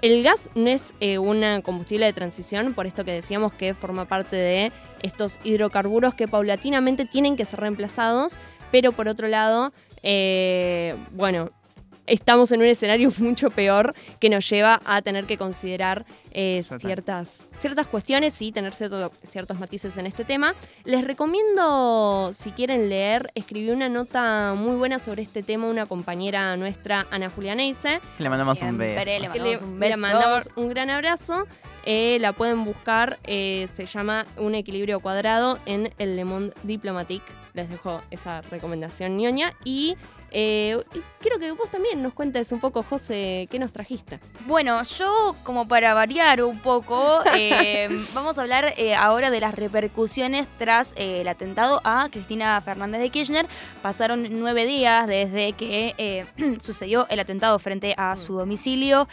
El 0.00 0.22
gas 0.22 0.48
no 0.54 0.68
es 0.68 0.94
eh, 1.00 1.18
un 1.18 1.42
combustible 1.62 2.06
de 2.06 2.12
transición, 2.12 2.72
por 2.74 2.86
esto 2.86 3.04
que 3.04 3.12
decíamos 3.12 3.52
que 3.52 3.74
forma 3.74 4.04
parte 4.04 4.36
de 4.36 4.70
estos 5.02 5.40
hidrocarburos 5.42 6.14
que 6.14 6.28
paulatinamente 6.28 7.04
tienen 7.04 7.36
que 7.36 7.44
ser 7.44 7.60
reemplazados, 7.60 8.38
pero 8.70 8.92
por 8.92 9.08
otro 9.08 9.26
lado, 9.26 9.72
eh, 10.02 10.94
bueno, 11.10 11.50
estamos 12.08 12.50
en 12.52 12.60
un 12.60 12.66
escenario 12.66 13.10
mucho 13.18 13.50
peor 13.50 13.94
que 14.20 14.30
nos 14.30 14.48
lleva 14.48 14.80
a 14.84 15.02
tener 15.02 15.26
que 15.26 15.36
considerar 15.38 16.04
eh, 16.32 16.62
ciertas, 16.80 17.48
ciertas 17.52 17.86
cuestiones 17.86 18.40
y 18.42 18.52
tener 18.52 18.72
cierto- 18.72 19.12
ciertos 19.22 19.58
matices 19.58 19.96
en 19.96 20.06
este 20.06 20.24
tema. 20.24 20.54
Les 20.84 21.04
recomiendo, 21.04 22.30
si 22.34 22.50
quieren 22.52 22.88
leer, 22.88 23.30
escribí 23.34 23.70
una 23.70 23.88
nota 23.88 24.54
muy 24.56 24.76
buena 24.76 24.98
sobre 24.98 25.22
este 25.22 25.42
tema 25.42 25.66
una 25.66 25.86
compañera 25.86 26.56
nuestra, 26.56 27.06
Ana 27.10 27.30
Julia 27.30 27.54
Neise, 27.54 28.00
Que 28.16 28.22
le 28.22 28.30
mandamos 28.30 28.60
un 28.62 28.76
beso. 28.78 29.04
le 29.04 29.20
mandamos 29.28 29.60
le, 29.60 29.64
un 29.66 29.80
le 29.80 29.86
beso. 29.88 29.98
mandamos 29.98 30.50
un 30.56 30.68
gran 30.68 30.90
abrazo. 30.90 31.46
Eh, 31.84 32.18
la 32.20 32.32
pueden 32.32 32.64
buscar, 32.64 33.18
eh, 33.24 33.66
se 33.72 33.86
llama 33.86 34.26
Un 34.36 34.54
equilibrio 34.54 35.00
cuadrado 35.00 35.58
en 35.64 35.90
el 35.98 36.16
Le 36.16 36.24
Monde 36.24 36.52
Diplomatique. 36.62 37.24
Les 37.54 37.68
dejo 37.70 38.00
esa 38.10 38.42
recomendación 38.42 39.16
ñoña. 39.16 39.54
Y, 39.64 39.96
eh, 40.30 40.82
y 40.94 41.00
quiero 41.20 41.38
que 41.38 41.50
vos 41.52 41.70
también 41.70 42.02
nos 42.02 42.14
cuentes 42.14 42.52
un 42.52 42.60
poco, 42.60 42.82
José, 42.82 43.46
qué 43.50 43.58
nos 43.58 43.72
trajiste. 43.72 44.20
Bueno, 44.46 44.82
yo 44.82 45.36
como 45.42 45.66
para 45.66 45.94
variar 45.94 46.42
un 46.42 46.58
poco, 46.58 47.20
eh, 47.36 47.88
vamos 48.14 48.38
a 48.38 48.42
hablar 48.42 48.74
eh, 48.76 48.94
ahora 48.94 49.30
de 49.30 49.40
las 49.40 49.54
repercusiones 49.54 50.48
tras 50.58 50.92
eh, 50.96 51.20
el 51.20 51.28
atentado 51.28 51.80
a 51.84 52.08
Cristina 52.10 52.60
Fernández 52.60 53.00
de 53.00 53.10
Kirchner. 53.10 53.46
Pasaron 53.82 54.26
nueve 54.30 54.64
días 54.64 55.06
desde 55.06 55.52
que 55.52 56.26
sucedió 56.60 57.06
el 57.08 57.20
atentado 57.20 57.58
frente 57.58 57.94
a 57.96 58.16
su 58.16 58.34
domicilio. 58.34 59.08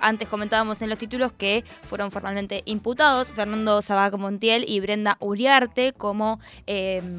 Antes 0.00 0.28
comentábamos 0.28 0.80
en 0.82 0.88
los 0.88 0.98
títulos 0.98 1.32
que 1.32 1.64
fueron 1.82 2.10
formalmente 2.10 2.62
imputados 2.64 3.30
Fernando 3.30 3.82
Sabac 3.82 4.14
Montiel 4.16 4.64
y 4.68 4.80
Brenda 4.80 5.16
Uriarte 5.20 5.92
como, 5.92 6.40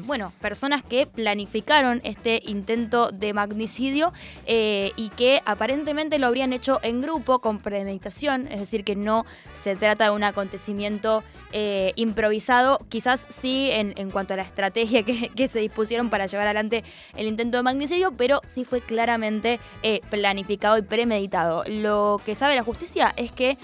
bueno, 0.06 0.32
personas 0.40 0.82
que 0.82 1.06
planificaron 1.06 2.00
este 2.04 2.40
intento 2.44 3.09
de 3.12 3.32
magnicidio 3.32 4.12
eh, 4.46 4.92
y 4.96 5.10
que 5.10 5.40
aparentemente 5.44 6.18
lo 6.18 6.26
habrían 6.26 6.52
hecho 6.52 6.80
en 6.82 7.00
grupo 7.00 7.40
con 7.40 7.58
premeditación, 7.58 8.48
es 8.48 8.60
decir, 8.60 8.84
que 8.84 8.96
no 8.96 9.26
se 9.54 9.76
trata 9.76 10.04
de 10.04 10.10
un 10.10 10.24
acontecimiento 10.24 11.22
eh, 11.52 11.92
improvisado, 11.96 12.80
quizás 12.88 13.26
sí 13.28 13.70
en, 13.72 14.10
cuanto 14.10 14.34
a 14.34 14.36
la 14.36 14.42
estrategia 14.42 15.02
que, 15.02 15.48
se 15.48 15.60
dispusieron 15.60 16.10
para 16.10 16.26
llevar 16.26 16.46
adelante 16.46 16.84
el 17.16 17.26
intento 17.26 17.56
de 17.56 17.62
magnicidio, 17.62 18.12
pero 18.12 18.40
sí 18.46 18.64
fue 18.64 18.80
claramente 18.80 19.58
eh, 19.82 20.00
planificado 20.10 20.78
y 20.78 20.82
premeditado. 20.82 21.64
Lo 21.66 22.20
que 22.24 22.34
sabe 22.34 22.54
la 22.54 22.62
justicia 22.62 23.12
es 23.16 23.32
que 23.32 23.56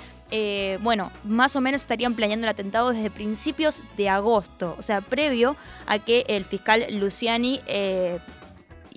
bueno, 0.83 1.13
más 1.25 1.55
o 1.55 1.61
menos 1.61 1.83
estarían 1.83 2.15
planeando 2.15 2.47
el 2.47 2.51
atentado 2.51 2.91
desde 2.91 3.11
principios 3.11 3.81
de 3.97 4.09
agosto, 4.09 4.75
o 4.77 4.83
sea, 4.83 5.01
previo 5.01 5.57
a 5.87 5.99
que 5.99 6.25
el 6.29 6.45
fiscal 6.45 6.85
Luciani 6.91 7.61
eh, 7.67 8.19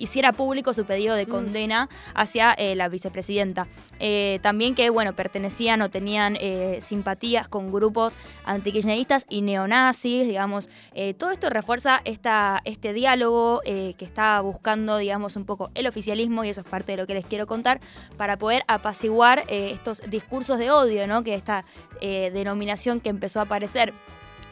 hiciera 0.00 0.32
público 0.32 0.72
su 0.72 0.84
pedido 0.84 1.14
de 1.14 1.26
Mm. 1.26 1.30
condena 1.30 1.88
hacia 2.14 2.52
eh, 2.52 2.74
la 2.74 2.88
vicepresidenta. 2.88 3.68
Eh, 3.98 4.38
también 4.42 4.74
que, 4.74 4.90
bueno, 4.90 5.12
pertenecían 5.12 5.82
o 5.82 5.90
tenían 5.90 6.36
eh, 6.40 6.78
simpatías 6.80 7.48
con 7.48 7.70
grupos 7.70 8.16
antikirchneristas 8.44 9.26
y 9.28 9.42
neonazis, 9.42 10.26
digamos. 10.26 10.68
Todo 11.18 11.30
esto 11.30 11.50
refuerza 11.50 12.00
esta, 12.04 12.60
este 12.64 12.92
diálogo 12.92 13.60
que 13.64 13.94
está 14.00 14.40
buscando, 14.40 14.96
digamos, 14.96 15.36
un 15.36 15.44
poco 15.44 15.70
el 15.74 15.86
oficialismo, 15.86 16.44
y 16.44 16.48
eso 16.48 16.62
es 16.62 16.66
parte 16.66 16.92
de 16.92 16.98
lo 16.98 17.06
que 17.06 17.14
les 17.14 17.26
quiero 17.26 17.46
contar, 17.46 17.80
para 18.16 18.36
poder 18.36 18.62
apaciguar 18.66 19.44
estos 19.48 20.02
discursos 20.08 20.58
de 20.58 20.70
odio, 20.70 21.06
¿no? 21.06 21.22
Que 21.22 21.34
esta 21.34 21.64
denominación 22.00 23.00
que 23.00 23.08
empezó 23.08 23.40
a 23.40 23.44
aparecer 23.44 23.92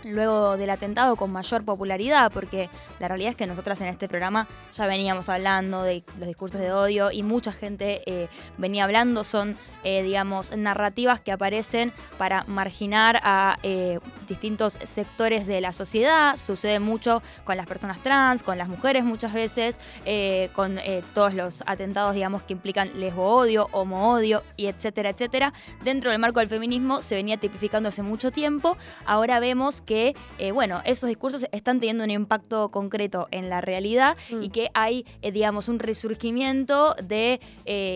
luego 0.04 0.56
del 0.56 0.70
atentado 0.70 1.16
con 1.16 1.30
mayor 1.30 1.64
popularidad, 1.64 2.30
porque 2.32 2.68
la 2.98 3.08
realidad 3.08 3.30
es 3.30 3.36
que 3.36 3.46
nosotras 3.46 3.80
en 3.80 3.88
este 3.88 4.08
programa 4.08 4.46
ya 4.72 4.86
veníamos 4.86 5.28
hablando 5.28 5.82
de 5.82 6.02
los 6.18 6.28
discursos 6.28 6.60
de 6.60 6.72
odio 6.72 7.10
y 7.10 7.22
mucha 7.22 7.52
gente 7.52 8.02
eh, 8.06 8.28
venía 8.56 8.84
hablando, 8.84 9.24
son, 9.24 9.56
eh, 9.84 10.02
digamos, 10.02 10.56
narrativas 10.56 11.20
que 11.20 11.32
aparecen 11.32 11.92
para 12.16 12.44
marginar 12.44 13.20
a 13.22 13.58
eh, 13.62 13.98
distintos 14.28 14.78
sectores 14.82 15.46
de 15.46 15.60
la 15.60 15.72
sociedad, 15.72 16.36
sucede 16.36 16.78
mucho 16.80 17.22
con 17.44 17.56
las 17.56 17.66
personas 17.66 18.02
trans, 18.02 18.42
con 18.42 18.58
las 18.58 18.68
mujeres 18.68 19.04
muchas 19.04 19.32
veces, 19.32 19.80
eh, 20.04 20.50
con 20.54 20.78
eh, 20.78 21.02
todos 21.14 21.34
los 21.34 21.64
atentados, 21.66 22.14
digamos, 22.14 22.42
que 22.42 22.52
implican 22.52 22.90
lesbo-odio, 23.00 23.68
homo-odio, 23.72 24.42
y 24.56 24.66
etcétera, 24.66 25.10
etcétera. 25.10 25.52
Dentro 25.82 26.10
del 26.10 26.18
marco 26.18 26.40
del 26.40 26.48
feminismo 26.48 27.02
se 27.02 27.14
venía 27.14 27.36
tipificando 27.38 27.88
hace 27.88 28.02
mucho 28.02 28.30
tiempo, 28.30 28.76
ahora 29.06 29.40
vemos 29.40 29.80
que, 29.80 30.14
eh, 30.38 30.52
bueno, 30.52 30.82
esos 30.84 31.08
discursos 31.08 31.46
están 31.52 31.80
teniendo 31.80 32.04
un 32.04 32.10
impacto 32.10 32.68
concreto 32.70 33.28
en 33.30 33.48
la 33.48 33.60
realidad 33.60 34.16
Mm. 34.30 34.42
y 34.42 34.50
que 34.50 34.70
hay, 34.74 35.04
digamos, 35.22 35.68
un 35.68 35.78
resurgimiento 35.78 36.94
de 37.02 37.40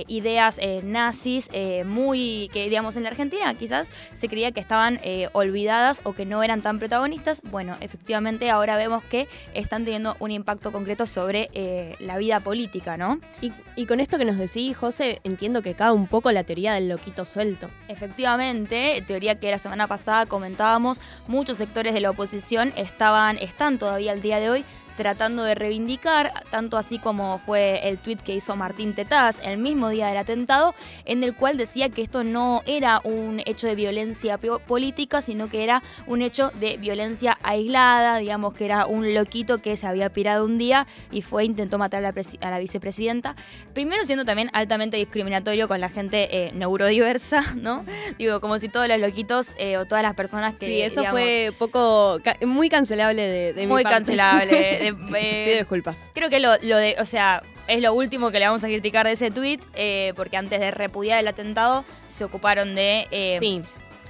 ideas 0.08 0.58
nazis 0.82 1.50
muy, 1.84 2.48
que 2.52 2.64
digamos 2.64 2.96
en 2.96 3.02
la 3.04 3.10
Argentina 3.10 3.54
quizás 3.54 3.90
se 4.12 4.28
creía 4.28 4.52
que 4.52 4.60
estaban 4.60 5.00
olvidadas 5.32 6.00
o 6.04 6.12
que 6.12 6.21
no 6.24 6.42
eran 6.42 6.62
tan 6.62 6.78
protagonistas. 6.78 7.42
Bueno, 7.50 7.76
efectivamente 7.80 8.50
ahora 8.50 8.76
vemos 8.76 9.02
que 9.04 9.28
están 9.54 9.84
teniendo 9.84 10.16
un 10.20 10.30
impacto 10.30 10.72
concreto 10.72 11.06
sobre 11.06 11.48
eh, 11.54 11.96
la 12.00 12.18
vida 12.18 12.40
política, 12.40 12.96
¿no? 12.96 13.20
Y, 13.40 13.52
y 13.76 13.86
con 13.86 14.00
esto 14.00 14.18
que 14.18 14.24
nos 14.24 14.38
decís, 14.38 14.76
José, 14.76 15.20
entiendo 15.24 15.62
que 15.62 15.74
cae 15.74 15.92
un 15.92 16.06
poco 16.06 16.32
la 16.32 16.44
teoría 16.44 16.74
del 16.74 16.88
loquito 16.88 17.24
suelto. 17.24 17.68
Efectivamente, 17.88 19.02
teoría 19.06 19.38
que 19.38 19.50
la 19.50 19.58
semana 19.58 19.86
pasada 19.86 20.26
comentábamos, 20.26 21.00
muchos 21.28 21.56
sectores 21.56 21.94
de 21.94 22.00
la 22.00 22.10
oposición 22.10 22.72
estaban, 22.76 23.38
están 23.38 23.78
todavía 23.78 24.12
al 24.12 24.22
día 24.22 24.40
de 24.40 24.50
hoy 24.50 24.64
tratando 24.96 25.44
de 25.44 25.54
reivindicar, 25.54 26.32
tanto 26.50 26.76
así 26.76 26.98
como 26.98 27.38
fue 27.38 27.88
el 27.88 27.98
tuit 27.98 28.20
que 28.20 28.34
hizo 28.34 28.56
Martín 28.56 28.94
Tetaz 28.94 29.38
el 29.42 29.58
mismo 29.58 29.88
día 29.88 30.08
del 30.08 30.16
atentado, 30.16 30.74
en 31.04 31.24
el 31.24 31.34
cual 31.34 31.56
decía 31.56 31.88
que 31.88 32.02
esto 32.02 32.24
no 32.24 32.62
era 32.66 33.00
un 33.04 33.40
hecho 33.46 33.66
de 33.66 33.74
violencia 33.74 34.38
política, 34.38 35.22
sino 35.22 35.48
que 35.48 35.64
era 35.64 35.82
un 36.06 36.22
hecho 36.22 36.50
de 36.60 36.76
violencia 36.76 37.38
aislada, 37.42 38.18
digamos 38.18 38.54
que 38.54 38.64
era 38.64 38.86
un 38.86 39.14
loquito 39.14 39.58
que 39.58 39.76
se 39.76 39.86
había 39.86 40.10
pirado 40.10 40.44
un 40.44 40.58
día 40.58 40.86
y 41.10 41.22
fue, 41.22 41.44
intentó 41.44 41.78
matar 41.78 42.04
a 42.04 42.12
la, 42.12 42.22
a 42.40 42.50
la 42.50 42.58
vicepresidenta. 42.58 43.36
Primero 43.74 44.04
siendo 44.04 44.24
también 44.24 44.50
altamente 44.52 44.96
discriminatorio 44.96 45.68
con 45.68 45.80
la 45.80 45.88
gente 45.88 46.28
eh, 46.30 46.52
neurodiversa, 46.54 47.42
¿no? 47.56 47.84
Digo, 48.18 48.40
como 48.40 48.58
si 48.58 48.68
todos 48.68 48.88
los 48.88 48.98
loquitos 48.98 49.54
eh, 49.58 49.76
o 49.76 49.86
todas 49.86 50.02
las 50.02 50.14
personas 50.14 50.58
que... 50.58 50.66
sí, 50.66 50.80
eso 50.80 51.00
digamos, 51.00 51.20
fue 51.20 51.52
poco, 51.58 52.18
muy 52.46 52.68
cancelable 52.68 53.22
de, 53.22 53.52
de 53.52 53.62
mi 53.62 53.66
muy 53.66 53.82
parte. 53.82 53.98
cancelable. 53.98 54.78
de- 54.82 54.92
Pido 54.94 55.16
eh, 55.16 55.56
disculpas. 55.58 56.10
Creo 56.14 56.30
que 56.30 56.40
lo, 56.40 56.50
lo 56.62 56.76
de, 56.76 56.96
o 56.98 57.04
sea, 57.04 57.42
es 57.68 57.80
lo 57.82 57.94
último 57.94 58.30
que 58.30 58.38
le 58.38 58.46
vamos 58.46 58.64
a 58.64 58.66
criticar 58.66 59.06
de 59.06 59.12
ese 59.12 59.30
tweet, 59.30 59.60
eh, 59.74 60.12
porque 60.16 60.36
antes 60.36 60.58
de 60.60 60.70
repudiar 60.70 61.18
el 61.18 61.28
atentado 61.28 61.84
se 62.08 62.24
ocuparon 62.24 62.74
de 62.74 63.06
eh, 63.10 63.38
sí. 63.40 63.62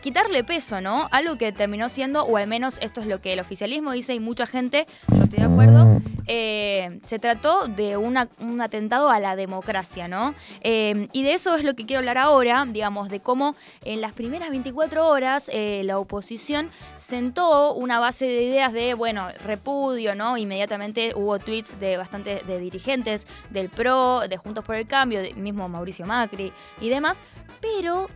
Quitarle 0.03 0.43
peso, 0.43 0.81
¿no? 0.81 1.09
Algo 1.13 1.39
que 1.39 1.53
terminó 1.53 1.89
siendo, 1.89 2.25
o 2.25 2.37
al 2.37 2.49
menos 2.49 2.79
esto 2.83 3.01
es 3.01 3.07
lo 3.07 3.21
que 3.21 3.33
el 3.33 3.41
oficialismo 3.41 3.93
dice 3.93 4.13
y 4.15 4.21
mucha 4.21 4.47
gente, 4.47 4.87
yo 5.09 5.25
estoy 5.25 5.39
de 5.39 5.45
acuerdo, 5.45 6.01
eh, 6.27 6.99
se 7.05 7.21
trató 7.21 7.67
de 7.69 7.97
un 7.97 8.17
atentado 8.61 9.11
a 9.11 9.21
la 9.21 9.37
democracia, 9.37 10.09
¿no? 10.09 10.35
Eh, 10.61 11.07
y 11.13 11.23
de 11.23 11.35
eso 11.35 11.55
es 11.55 11.63
lo 11.63 11.75
que 11.75 11.87
quiero 11.87 12.01
hablar 12.01 12.19
ahora, 12.19 12.67
digamos, 12.69 13.09
de 13.09 13.21
cómo 13.21 13.55
en 13.85 14.01
las 14.01 14.13
primeras 14.13 14.51
24 14.51 15.07
horas 15.07 15.49
eh, 15.53 15.83
la 15.85 15.99
oposición 15.99 16.69
sentó 16.97 17.73
una 17.73 18.01
base 18.01 18.27
de 18.27 18.43
ideas 18.43 18.73
de, 18.73 18.95
bueno, 18.95 19.29
repudio, 19.45 20.17
¿no? 20.17 20.37
Inmediatamente 20.37 21.13
hubo 21.15 21.39
tweets 21.39 21.79
de 21.79 21.97
bastantes 21.97 22.45
de 22.45 22.59
dirigentes 22.59 23.29
del 23.51 23.69
PRO, 23.69 24.27
de 24.29 24.37
Juntos 24.37 24.65
por 24.65 24.75
el 24.75 24.89
Cambio, 24.89 25.23
de 25.23 25.33
mismo 25.35 25.69
Mauricio 25.69 26.07
Macri 26.07 26.53
y 26.81 26.89
demás, 26.89 27.23
pero 27.61 28.09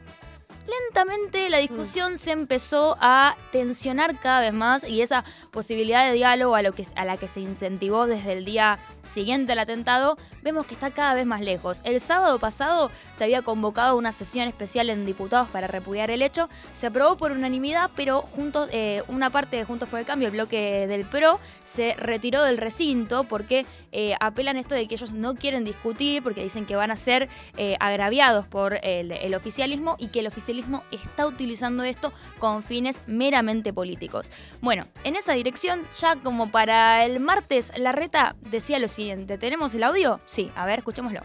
lentamente 0.67 1.49
la 1.51 1.59
discusión 1.59 2.19
se 2.19 2.33
empezó 2.33 2.97
a 3.01 3.37
tensionar 3.53 4.19
cada 4.19 4.41
vez 4.41 4.53
más 4.53 4.89
y 4.89 5.03
esa 5.03 5.25
posibilidad 5.51 6.07
de 6.07 6.13
diálogo 6.13 6.55
a, 6.55 6.63
lo 6.63 6.73
que, 6.73 6.87
a 6.97 7.05
la 7.05 7.17
que 7.17 7.29
se 7.29 7.41
incentivó 7.41 8.07
desde 8.07 8.33
el 8.33 8.45
día 8.45 8.79
siguiente 9.05 9.53
al 9.53 9.61
atentado, 9.61 10.19
vemos 10.43 10.67
que 10.67 10.75
está 10.75 10.91
cada 10.91 11.15
vez 11.15 11.27
más 11.27 11.41
lejos. 11.41 11.81
El 11.85 12.01
sábado 12.01 12.39
pasado 12.39 12.91
se 13.15 13.25
había 13.25 13.43
convocado 13.43 13.97
una 13.97 14.13
sesión 14.13 14.49
especial 14.49 14.91
en 14.91 15.07
diputados 15.07 15.49
para 15.49 15.67
repudiar 15.67 16.11
el 16.11 16.23
hecho, 16.23 16.49
se 16.73 16.87
aprobó 16.87 17.17
por 17.17 17.33
unanimidad, 17.33 17.91
pero 17.95 18.23
juntos, 18.23 18.69
eh, 18.73 19.03
una 19.09 19.31
parte 19.31 19.57
de 19.57 19.65
Juntos 19.65 19.89
por 19.89 19.99
el 19.99 20.07
Cambio, 20.07 20.29
el 20.29 20.33
bloque 20.33 20.87
del 20.87 21.05
PRO, 21.05 21.39
se 21.65 21.95
retiró 21.99 22.43
del 22.43 22.59
recinto 22.59 23.25
porque 23.25 23.67
eh, 23.93 24.15
apelan 24.21 24.57
esto 24.57 24.75
de 24.75 24.87
que 24.87 24.95
ellos 24.95 25.13
no 25.13 25.35
quieren 25.35 25.65
discutir, 25.65 26.23
porque 26.23 26.43
dicen 26.43 26.67
que 26.67 26.77
van 26.77 26.91
a 26.91 26.97
ser 26.97 27.29
eh, 27.57 27.77
agraviados 27.81 28.47
por 28.47 28.79
el, 28.83 29.13
el 29.13 29.35
oficialismo 29.35 29.97
y 29.99 30.09
que 30.09 30.21
el 30.21 30.27
oficialismo 30.27 30.56
está 30.91 31.27
utilizando 31.27 31.85
esto 31.85 32.13
con 32.39 32.63
fines 32.63 33.01
meramente 33.07 33.73
políticos. 33.73 34.31
Bueno, 34.61 34.85
en 35.05 35.17
esa 35.17 35.33
dirección, 35.33 35.83
ya 35.99 36.17
como 36.17 36.51
para 36.51 37.05
el 37.05 37.21
martes, 37.21 37.73
la 37.77 37.93
reta 37.93 38.37
decía 38.51 38.79
lo 38.79 38.89
siguiente, 38.89 39.39
¿tenemos 39.39 39.75
el 39.75 39.83
audio? 39.83 40.21
Sí, 40.27 40.51
a 40.57 40.67
ver, 40.67 40.81
escuchémoslo. 40.81 41.21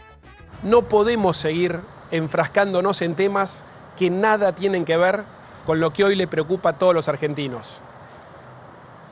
No 0.64 0.84
podemos 0.84 1.38
seguir 1.38 1.80
enfrascándonos 2.12 3.02
en 3.02 3.16
temas 3.16 3.64
que 3.98 4.10
nada 4.10 4.54
tienen 4.54 4.86
que 4.86 4.98
ver 4.98 5.24
con 5.66 5.80
lo 5.80 5.94
que 5.94 6.04
hoy 6.04 6.16
le 6.16 6.28
preocupa 6.28 6.70
a 6.70 6.74
todos 6.78 6.94
los 6.94 7.08
argentinos. 7.08 7.82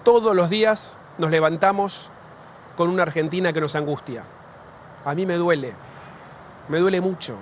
Todos 0.03 0.35
los 0.35 0.49
días 0.49 0.97
nos 1.17 1.31
levantamos 1.31 2.11
con 2.75 2.89
una 2.89 3.03
Argentina 3.03 3.51
que 3.53 3.61
nos 3.61 3.75
angustia. 3.75 4.23
A 5.05 5.13
mí 5.13 5.25
me 5.25 5.35
duele. 5.35 5.73
me 6.67 6.79
duele 6.79 7.01
mucho. 7.01 7.37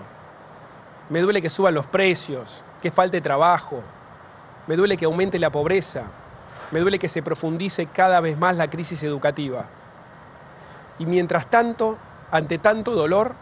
Me 1.09 1.21
duele 1.21 1.41
que 1.41 1.49
suban 1.49 1.73
los 1.73 1.85
precios, 1.85 2.63
que 2.81 2.91
falte 2.91 3.21
trabajo, 3.21 3.81
me 4.67 4.75
duele 4.75 4.97
que 4.97 5.05
aumente 5.05 5.39
la 5.39 5.49
pobreza, 5.49 6.03
me 6.71 6.79
duele 6.79 6.99
que 6.99 7.07
se 7.07 7.23
profundice 7.23 7.87
cada 7.87 8.19
vez 8.19 8.37
más 8.37 8.55
la 8.55 8.69
crisis 8.69 9.01
educativa. 9.03 9.65
Y 10.99 11.05
mientras 11.05 11.49
tanto, 11.49 11.97
ante 12.31 12.57
tanto 12.57 12.91
dolor, 12.91 13.33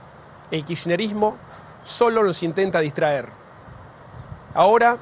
el 0.51 0.63
kirchnerismo 0.63 1.35
solo 1.83 2.23
nos 2.23 2.43
intenta 2.43 2.79
distraer. 2.79 3.29
Ahora, 4.53 4.97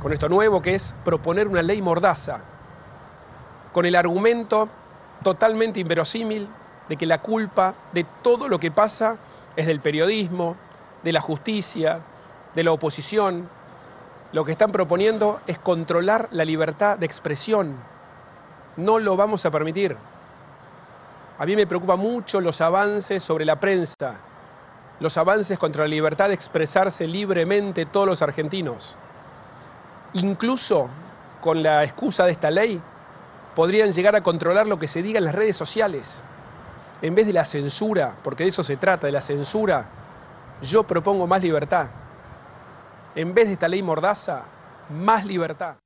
con 0.00 0.12
esto 0.12 0.28
nuevo 0.28 0.62
que 0.62 0.74
es 0.74 0.94
proponer 1.04 1.46
una 1.46 1.62
ley 1.62 1.82
mordaza, 1.82 2.40
con 3.72 3.86
el 3.86 3.94
argumento 3.94 4.68
totalmente 5.22 5.80
inverosímil 5.80 6.48
de 6.88 6.96
que 6.96 7.06
la 7.06 7.18
culpa 7.18 7.74
de 7.92 8.04
todo 8.22 8.48
lo 8.48 8.58
que 8.58 8.70
pasa 8.70 9.16
es 9.54 9.66
del 9.66 9.80
periodismo, 9.80 10.56
de 11.02 11.12
la 11.12 11.20
justicia, 11.20 12.00
de 12.54 12.64
la 12.64 12.72
oposición. 12.72 13.48
Lo 14.32 14.44
que 14.44 14.52
están 14.52 14.72
proponiendo 14.72 15.40
es 15.46 15.58
controlar 15.58 16.28
la 16.30 16.44
libertad 16.44 16.98
de 16.98 17.06
expresión. 17.06 17.76
No 18.76 18.98
lo 18.98 19.16
vamos 19.16 19.44
a 19.44 19.50
permitir. 19.50 19.96
A 21.38 21.46
mí 21.46 21.56
me 21.56 21.66
preocupa 21.66 21.96
mucho 21.96 22.40
los 22.40 22.60
avances 22.60 23.22
sobre 23.22 23.44
la 23.44 23.58
prensa, 23.58 24.20
los 25.00 25.16
avances 25.16 25.58
contra 25.58 25.84
la 25.84 25.88
libertad 25.88 26.28
de 26.28 26.34
expresarse 26.34 27.06
libremente 27.06 27.86
todos 27.86 28.06
los 28.06 28.22
argentinos. 28.22 28.96
Incluso 30.12 30.88
con 31.40 31.62
la 31.62 31.82
excusa 31.82 32.26
de 32.26 32.32
esta 32.32 32.50
ley, 32.50 32.80
podrían 33.54 33.92
llegar 33.92 34.14
a 34.16 34.22
controlar 34.22 34.66
lo 34.66 34.78
que 34.78 34.88
se 34.88 35.02
diga 35.02 35.18
en 35.18 35.24
las 35.24 35.34
redes 35.34 35.56
sociales. 35.56 36.24
En 37.02 37.14
vez 37.14 37.26
de 37.26 37.32
la 37.32 37.44
censura, 37.44 38.14
porque 38.22 38.44
de 38.44 38.50
eso 38.50 38.62
se 38.62 38.76
trata, 38.76 39.06
de 39.06 39.12
la 39.12 39.22
censura, 39.22 39.86
yo 40.62 40.82
propongo 40.82 41.26
más 41.26 41.42
libertad. 41.42 41.86
En 43.16 43.34
vez 43.34 43.48
de 43.48 43.54
esta 43.54 43.66
ley 43.66 43.82
mordaza, 43.82 44.44
más 44.88 45.24
libertad. 45.26 45.76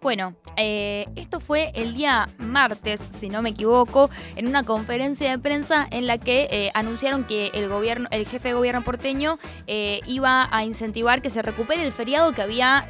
Bueno, 0.00 0.34
eh, 0.56 1.06
esto 1.16 1.40
fue 1.40 1.70
el 1.74 1.94
día 1.94 2.28
martes, 2.38 3.00
si 3.12 3.28
no 3.28 3.42
me 3.42 3.50
equivoco, 3.50 4.10
en 4.34 4.46
una 4.46 4.64
conferencia 4.64 5.30
de 5.30 5.38
prensa 5.38 5.86
en 5.90 6.06
la 6.06 6.18
que 6.18 6.48
eh, 6.50 6.70
anunciaron 6.74 7.24
que 7.24 7.50
el 7.54 7.68
gobierno, 7.68 8.08
el 8.10 8.26
jefe 8.26 8.48
de 8.48 8.54
gobierno 8.54 8.82
porteño 8.82 9.38
eh, 9.66 10.00
iba 10.06 10.48
a 10.50 10.64
incentivar 10.64 11.22
que 11.22 11.30
se 11.30 11.42
recupere 11.42 11.84
el 11.84 11.92
feriado 11.92 12.32
que 12.32 12.42
había 12.42 12.86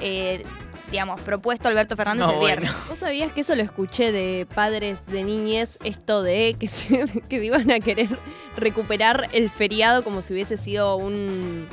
digamos, 0.90 1.20
propuesto 1.22 1.68
Alberto 1.68 1.96
Fernández 1.96 2.28
el 2.32 2.40
viernes. 2.40 2.72
¿Vos 2.88 2.98
sabías 2.98 3.32
que 3.32 3.40
eso 3.40 3.56
lo 3.56 3.62
escuché 3.62 4.12
de 4.12 4.46
padres 4.54 5.04
de 5.06 5.24
niñez, 5.24 5.78
esto 5.82 6.22
de 6.22 6.54
que, 6.58 6.68
se, 6.68 7.06
que 7.28 7.44
iban 7.44 7.70
a 7.70 7.80
querer 7.80 8.08
recuperar 8.56 9.28
el 9.32 9.50
feriado 9.50 10.04
como 10.04 10.22
si 10.22 10.32
hubiese 10.32 10.56
sido 10.56 10.96
un 10.96 11.66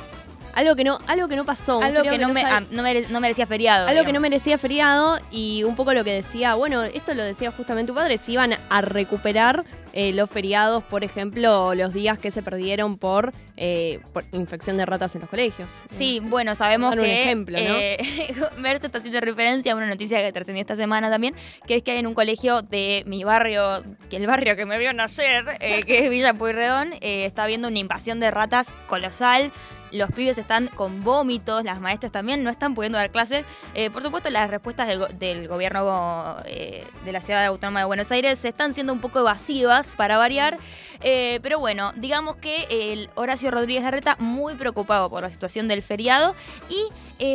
algo 0.54 0.76
que 0.76 0.84
no, 0.84 0.98
algo 1.06 1.28
que 1.28 1.36
no 1.36 1.44
pasó. 1.44 1.82
Algo 1.82 2.02
que, 2.02 2.18
no, 2.18 2.28
no, 2.28 3.20
merecía 3.20 3.46
feriado. 3.46 3.88
Algo 3.88 4.04
que 4.04 4.12
no 4.12 4.20
merecía 4.20 4.58
feriado 4.58 5.18
y 5.30 5.64
un 5.64 5.76
poco 5.76 5.92
lo 5.94 6.04
que 6.04 6.12
decía, 6.12 6.54
bueno, 6.54 6.82
esto 6.82 7.14
lo 7.14 7.22
decía 7.22 7.50
justamente 7.50 7.84
tu 7.84 7.94
padre, 7.94 8.18
si 8.18 8.32
iban 8.32 8.54
a 8.70 8.80
recuperar 8.80 9.64
eh, 9.96 10.12
los 10.12 10.28
feriados, 10.28 10.82
por 10.82 11.04
ejemplo, 11.04 11.72
los 11.74 11.94
días 11.94 12.18
que 12.18 12.32
se 12.32 12.42
perdieron 12.42 12.98
por, 12.98 13.32
eh, 13.56 14.00
por 14.12 14.24
infección 14.32 14.76
de 14.76 14.84
ratas 14.84 15.14
en 15.14 15.20
los 15.20 15.30
colegios. 15.30 15.70
Sí, 15.86 16.20
bueno, 16.20 16.56
sabemos 16.56 16.94
que... 16.94 17.00
un 17.00 17.06
ejemplo, 17.06 17.58
¿no? 17.60 17.76
Eh, 17.76 17.98
está 18.82 18.98
haciendo 18.98 19.20
referencia 19.20 19.72
a 19.72 19.76
una 19.76 19.86
noticia 19.86 20.20
que 20.20 20.32
trascendió 20.32 20.60
esta 20.60 20.74
semana 20.74 21.10
también, 21.10 21.36
que 21.66 21.76
es 21.76 21.84
que 21.84 21.92
hay 21.92 21.98
en 21.98 22.08
un 22.08 22.14
colegio 22.14 22.62
de 22.62 23.04
mi 23.06 23.22
barrio, 23.22 23.84
que 24.10 24.16
el 24.16 24.26
barrio 24.26 24.56
que 24.56 24.66
me 24.66 24.78
vio 24.78 24.92
nacer, 24.92 25.44
que 25.60 26.04
es 26.04 26.10
Villa 26.10 26.34
Pueyrredón, 26.34 26.94
está 27.00 27.44
habiendo 27.44 27.68
una 27.68 27.78
invasión 27.78 28.18
de 28.18 28.32
ratas 28.32 28.68
colosal 28.88 29.52
los 29.94 30.10
pibes 30.10 30.38
están 30.38 30.66
con 30.68 31.04
vómitos, 31.04 31.64
las 31.64 31.80
maestras 31.80 32.10
también 32.10 32.42
no 32.42 32.50
están 32.50 32.74
pudiendo 32.74 32.98
dar 32.98 33.10
clases. 33.10 33.44
Eh, 33.74 33.90
por 33.90 34.02
supuesto, 34.02 34.28
las 34.28 34.50
respuestas 34.50 34.88
del, 34.88 35.48
gobierno 35.48 36.36
eh, 36.46 36.84
de 37.04 37.12
la 37.12 37.20
ciudad 37.20 37.44
autónoma 37.46 37.80
de 37.80 37.86
Buenos 37.86 38.10
Aires 38.10 38.44
están 38.44 38.74
siendo 38.74 38.92
un 38.92 39.00
poco 39.00 39.20
evasivas 39.20 39.94
para 39.96 40.18
variar. 40.18 40.58
Eh, 41.00 41.38
pero 41.42 41.58
bueno, 41.58 41.92
digamos 41.96 42.36
que 42.36 42.66
el 42.70 43.08
Horacio 43.14 43.50
Rodríguez 43.50 43.84
Larreta 43.84 44.16
muy 44.18 44.54
preocupado 44.54 45.10
por 45.10 45.22
la 45.22 45.30
situación 45.30 45.68
del 45.68 45.82
feriado 45.82 46.34
y 46.68 46.88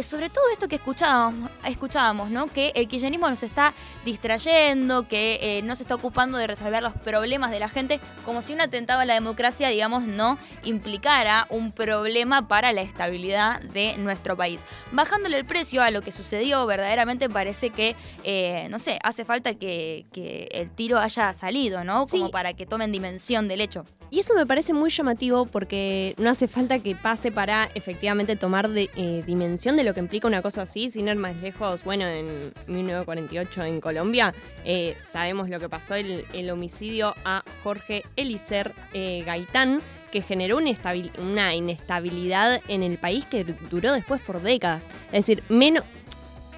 sobre 0.03 0.29
todo 0.29 0.43
esto 0.51 0.67
que 0.67 0.75
escuchábamos, 0.75 1.49
escuchábamos, 1.65 2.29
¿no? 2.29 2.45
Que 2.47 2.71
el 2.75 2.87
kirchnerismo 2.87 3.27
nos 3.27 3.41
está 3.41 3.73
distrayendo, 4.05 5.07
que 5.07 5.61
no 5.63 5.75
se 5.75 5.81
está 5.81 5.95
ocupando 5.95 6.37
de 6.37 6.45
resolver 6.45 6.83
los 6.83 6.93
problemas 6.93 7.49
de 7.49 7.59
la 7.59 7.69
gente, 7.69 7.99
como 8.23 8.41
si 8.43 8.53
un 8.53 8.61
atentado 8.61 8.99
a 8.99 9.05
la 9.05 9.15
democracia, 9.15 9.69
digamos, 9.69 10.03
no 10.03 10.37
implicara 10.63 11.47
un 11.49 11.71
problema 11.71 12.47
para 12.49 12.73
la 12.73 12.81
estabilidad 12.81 13.61
de 13.61 13.95
nuestro 13.97 14.35
país. 14.35 14.61
Bajándole 14.91 15.37
el 15.37 15.45
precio 15.45 15.81
a 15.81 15.91
lo 15.91 16.01
que 16.01 16.11
sucedió, 16.11 16.65
verdaderamente 16.65 17.29
parece 17.29 17.69
que, 17.69 17.95
eh, 18.25 18.67
no 18.69 18.79
sé, 18.79 18.99
hace 19.03 19.23
falta 19.23 19.53
que, 19.53 20.05
el 20.51 20.69
tiro 20.71 20.97
haya 20.97 21.31
salido, 21.33 21.83
¿no? 21.83 22.07
Como 22.07 22.29
para 22.31 22.53
que 22.53 22.65
tomen 22.65 22.91
dimensión 22.91 23.47
del 23.47 23.61
hecho. 23.61 23.85
Y 24.09 24.19
eso 24.19 24.33
me 24.33 24.47
parece 24.47 24.73
muy 24.73 24.89
llamativo 24.89 25.45
porque 25.45 26.15
no 26.17 26.31
hace 26.31 26.47
falta 26.47 26.79
que 26.79 26.95
pase 26.95 27.31
para 27.31 27.69
efectivamente 27.75 28.35
tomar 28.35 28.67
de, 28.67 28.89
eh, 28.95 29.23
dimensión 29.25 29.77
de 29.77 29.83
lo 29.83 29.93
que 29.93 29.99
implica 29.99 30.27
una 30.27 30.41
cosa 30.41 30.63
así, 30.63 30.89
sin 30.89 31.07
ir 31.07 31.15
más 31.15 31.35
lejos. 31.37 31.83
Bueno, 31.83 32.07
en 32.07 32.51
1948 32.67 33.63
en 33.63 33.79
Colombia 33.79 34.33
eh, 34.65 34.97
sabemos 35.05 35.47
lo 35.49 35.59
que 35.59 35.69
pasó, 35.69 35.93
el, 35.93 36.25
el, 36.33 36.49
homicidio 36.49 37.13
a 37.23 37.43
Jorge 37.63 38.03
Elicer 38.15 38.73
Gaitán 38.91 39.81
que 40.11 40.21
generó 40.21 40.57
una, 40.57 40.71
una 41.19 41.55
inestabilidad 41.55 42.61
en 42.67 42.83
el 42.83 42.97
país 42.97 43.25
que 43.25 43.43
duró 43.43 43.93
después 43.93 44.21
por 44.21 44.41
décadas. 44.41 44.87
Es 45.11 45.25
decir, 45.25 45.43
menos, 45.49 45.83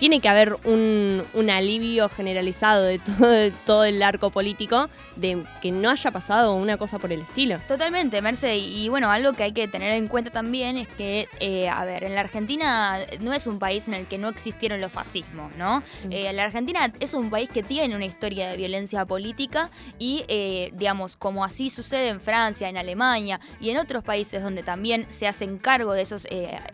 tiene 0.02 0.20
que 0.20 0.28
haber 0.30 0.58
un, 0.64 1.22
alivio 1.52 2.10
generalizado 2.10 2.82
de 2.82 2.98
todo, 2.98 3.52
todo, 3.68 3.84
el 3.84 4.02
arco 4.02 4.32
político 4.32 4.90
de 5.16 5.44
que 5.62 5.72
no 5.72 5.92
haya 5.92 6.10
pasado 6.10 6.56
una 6.56 6.78
cosa 6.78 6.98
por 6.98 7.12
el 7.12 7.22
estilo. 7.22 7.60
Totalmente, 7.68 8.20
Merce. 8.20 8.58
Y 8.58 8.90
bueno, 8.90 9.12
algo 9.12 9.34
que 9.34 9.44
hay 9.44 9.52
que 9.52 9.68
tener 9.68 9.92
en 9.92 10.08
cuenta 10.08 10.32
también 10.32 10.78
es 10.78 10.88
que, 10.88 11.28
eh, 11.40 11.70
a 11.70 11.86
ver, 11.86 12.04
en 12.04 12.16
la 12.16 12.22
Argentina 12.22 12.98
no 13.20 13.32
es 13.32 13.46
un 13.46 13.60
país 13.60 13.88
en 13.88 13.94
el 13.94 14.08
que 14.08 14.18
no 14.18 14.30
existieron 14.30 14.82
los 14.82 14.92
fascismos, 14.92 15.56
¿no? 15.56 15.82
Mm. 16.06 16.12
Eh, 16.12 16.34
la 16.34 16.46
Argentina 16.46 16.92
es 17.00 17.14
un 17.14 17.30
país 17.30 17.50
que 17.50 17.62
tiene 17.62 17.96
una 17.96 18.06
historia 18.06 18.50
de 18.50 18.58
violencia 18.58 19.06
política 19.06 19.70
y, 20.00 20.26
eh, 20.30 20.72
digamos, 20.74 21.16
como 21.16 21.46
así 21.46 21.70
sucede 21.70 22.08
en 22.08 22.22
Francia, 22.22 22.70
en 22.70 22.78
Alemania 22.78 23.40
y 23.60 23.70
en 23.70 23.78
otros 23.78 24.04
países 24.04 24.42
donde 24.42 24.64
también 24.64 25.06
se 25.10 25.28
hacen 25.28 25.60
cargo 25.60 25.94
de 25.94 26.02
esos 26.02 26.28